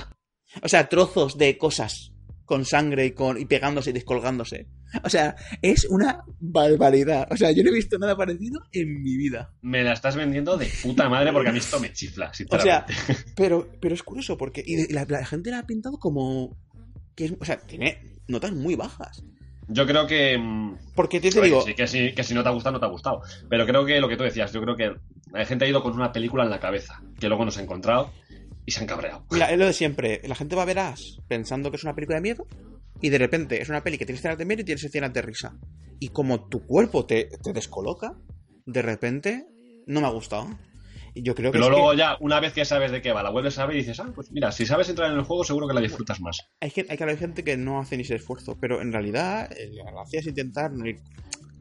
[0.62, 2.12] O sea, trozos de cosas
[2.46, 4.68] con sangre y, con, y pegándose y descolgándose.
[5.02, 7.26] O sea, es una barbaridad.
[7.30, 9.52] O sea, yo no he visto nada parecido en mi vida.
[9.60, 12.86] Me la estás vendiendo de puta madre porque a mí esto me chifla, O sea,
[13.36, 16.56] pero, pero es curioso porque y la, la gente la ha pintado como...
[17.16, 19.24] Que es, o sea, tiene notas muy bajas.
[19.68, 20.38] Yo creo que.
[20.38, 21.62] mm, Porque te, te digo...
[21.62, 23.22] sí, que, si, que si no te ha gustado, no te ha gustado.
[23.48, 24.92] Pero creo que lo que tú decías, yo creo que
[25.32, 28.12] la gente ha ido con una película en la cabeza, que luego nos ha encontrado
[28.64, 29.24] y se han cabreado.
[29.30, 30.20] Mira, es lo de siempre.
[30.24, 32.46] La gente va a ver Ash pensando que es una película de miedo
[33.00, 35.22] y de repente es una peli que tiene escenas de miedo y tienes escenas de
[35.22, 35.56] risa.
[35.98, 38.14] Y como tu cuerpo te, te descoloca,
[38.66, 39.46] de repente
[39.86, 40.48] no me ha gustado.
[41.22, 41.50] Yo creo.
[41.52, 43.76] Pero que luego ya, una vez que sabes de qué va, la vuelves a ver
[43.76, 46.20] y dices, ah, pues mira, si sabes entrar en el juego, seguro que la disfrutas
[46.20, 46.38] más.
[46.60, 49.50] hay, que, hay que haber gente que no hace ni ese esfuerzo, pero en realidad
[49.52, 50.96] eh, la gracia es intentar no ir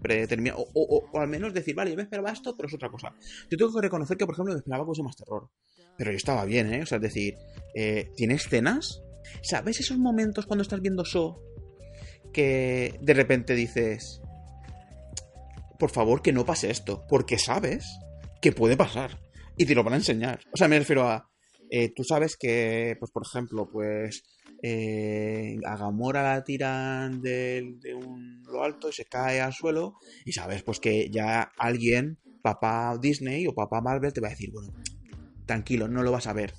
[0.01, 0.59] predeterminado.
[0.61, 3.13] O, o- o al menos decir, vale, yo me esperaba esto, pero es otra cosa.
[3.49, 5.49] Yo tengo que reconocer que, por ejemplo, me esperaba cosas más terror.
[5.97, 6.81] Pero yo estaba bien, ¿eh?
[6.83, 7.35] O sea, es decir,
[7.73, 9.01] eh, tiene escenas.
[9.41, 11.39] ¿Sabes esos momentos cuando estás viendo Show
[12.33, 14.21] que de repente dices,
[15.79, 17.05] por favor, que no pase esto?
[17.07, 17.85] Porque sabes
[18.41, 19.19] que puede pasar
[19.57, 20.39] y te lo van a enseñar.
[20.53, 21.29] O sea, me refiero a,
[21.69, 24.23] eh, tú sabes que, pues por ejemplo, pues
[24.61, 29.95] eh, a Gamora la tiran de, de un lo alto y se cae al suelo
[30.25, 34.51] y sabes pues que ya alguien, papá Disney o papá Marvel te va a decir,
[34.51, 34.73] bueno,
[35.45, 36.53] tranquilo, no lo vas a ver.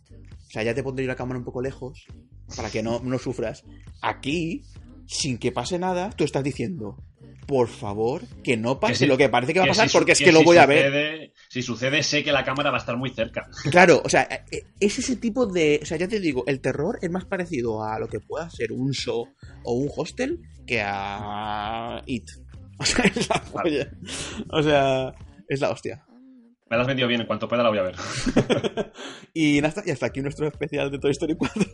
[0.48, 2.06] O sea, ya te pondré la cámara un poco lejos
[2.54, 3.64] para que no, no sufras.
[4.02, 4.62] Aquí,
[5.06, 6.96] sin que pase nada, tú estás diciendo,
[7.46, 9.96] por favor, que no pase Que si- lo que parece que va a pasar si
[9.96, 11.32] porque es que lo si voy a ver.
[11.56, 13.48] Si sucede, sé que la cámara va a estar muy cerca.
[13.70, 15.80] Claro, o sea, eh, es ese tipo de.
[15.82, 18.72] O sea, ya te digo, el terror es más parecido a lo que pueda ser
[18.72, 19.26] un show
[19.64, 22.28] o un hostel que a It.
[22.78, 23.42] O sea, es la.
[24.50, 25.14] O sea,
[25.48, 26.04] es la hostia.
[26.68, 27.96] Me la has vendido bien, en cuanto pueda la voy a ver.
[29.32, 31.64] Y hasta, y hasta aquí nuestro especial de Toy Story 4.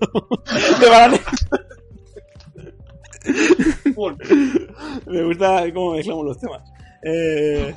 [0.81, 1.21] de Banane.
[5.07, 6.71] Me gusta cómo mezclamos los temas.
[7.03, 7.75] Eh,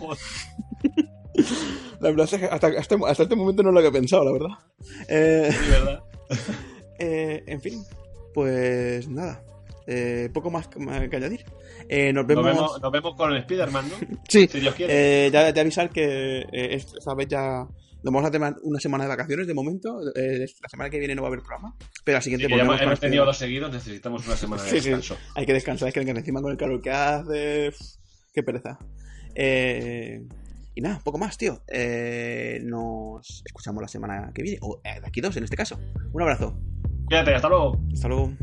[1.99, 4.49] la verdad es que hasta, hasta, hasta este momento no lo había pensado, la verdad.
[5.07, 6.03] Eh, Sí, ¿verdad?
[6.99, 7.83] Eh, en fin,
[8.33, 9.43] pues nada.
[9.87, 11.43] Eh, poco más que, más que añadir.
[11.89, 14.17] Eh, nos, vemos, Nos vemos, nos vemos con el Spider-Man, ¿no?
[14.29, 15.27] Sí, Si Dios quiere.
[15.27, 17.67] eh, ya de avisar que eh, esta vez ya
[18.01, 19.99] nos vamos a tener una semana de vacaciones de momento.
[20.15, 22.57] Eh, la semana que viene no va a haber programa, pero la Sí, siguiente que
[22.57, 24.89] ya hemos, tenido dos seguidos, necesitamos una semana de Sí, sí.
[24.89, 25.17] descanso.
[25.35, 27.69] Hay que descansar, es que encima con el calor que hace.
[27.69, 27.77] uf,
[28.33, 28.79] Qué pereza.
[29.35, 30.21] Eh,
[30.75, 31.61] y nada, poco más, tío.
[31.67, 35.79] Eh, nos escuchamos la semana que viene, o eh, de aquí dos en este caso.
[36.11, 36.59] Un abrazo.
[37.05, 37.79] Cuídate, hasta luego.
[37.93, 38.33] Hasta luego.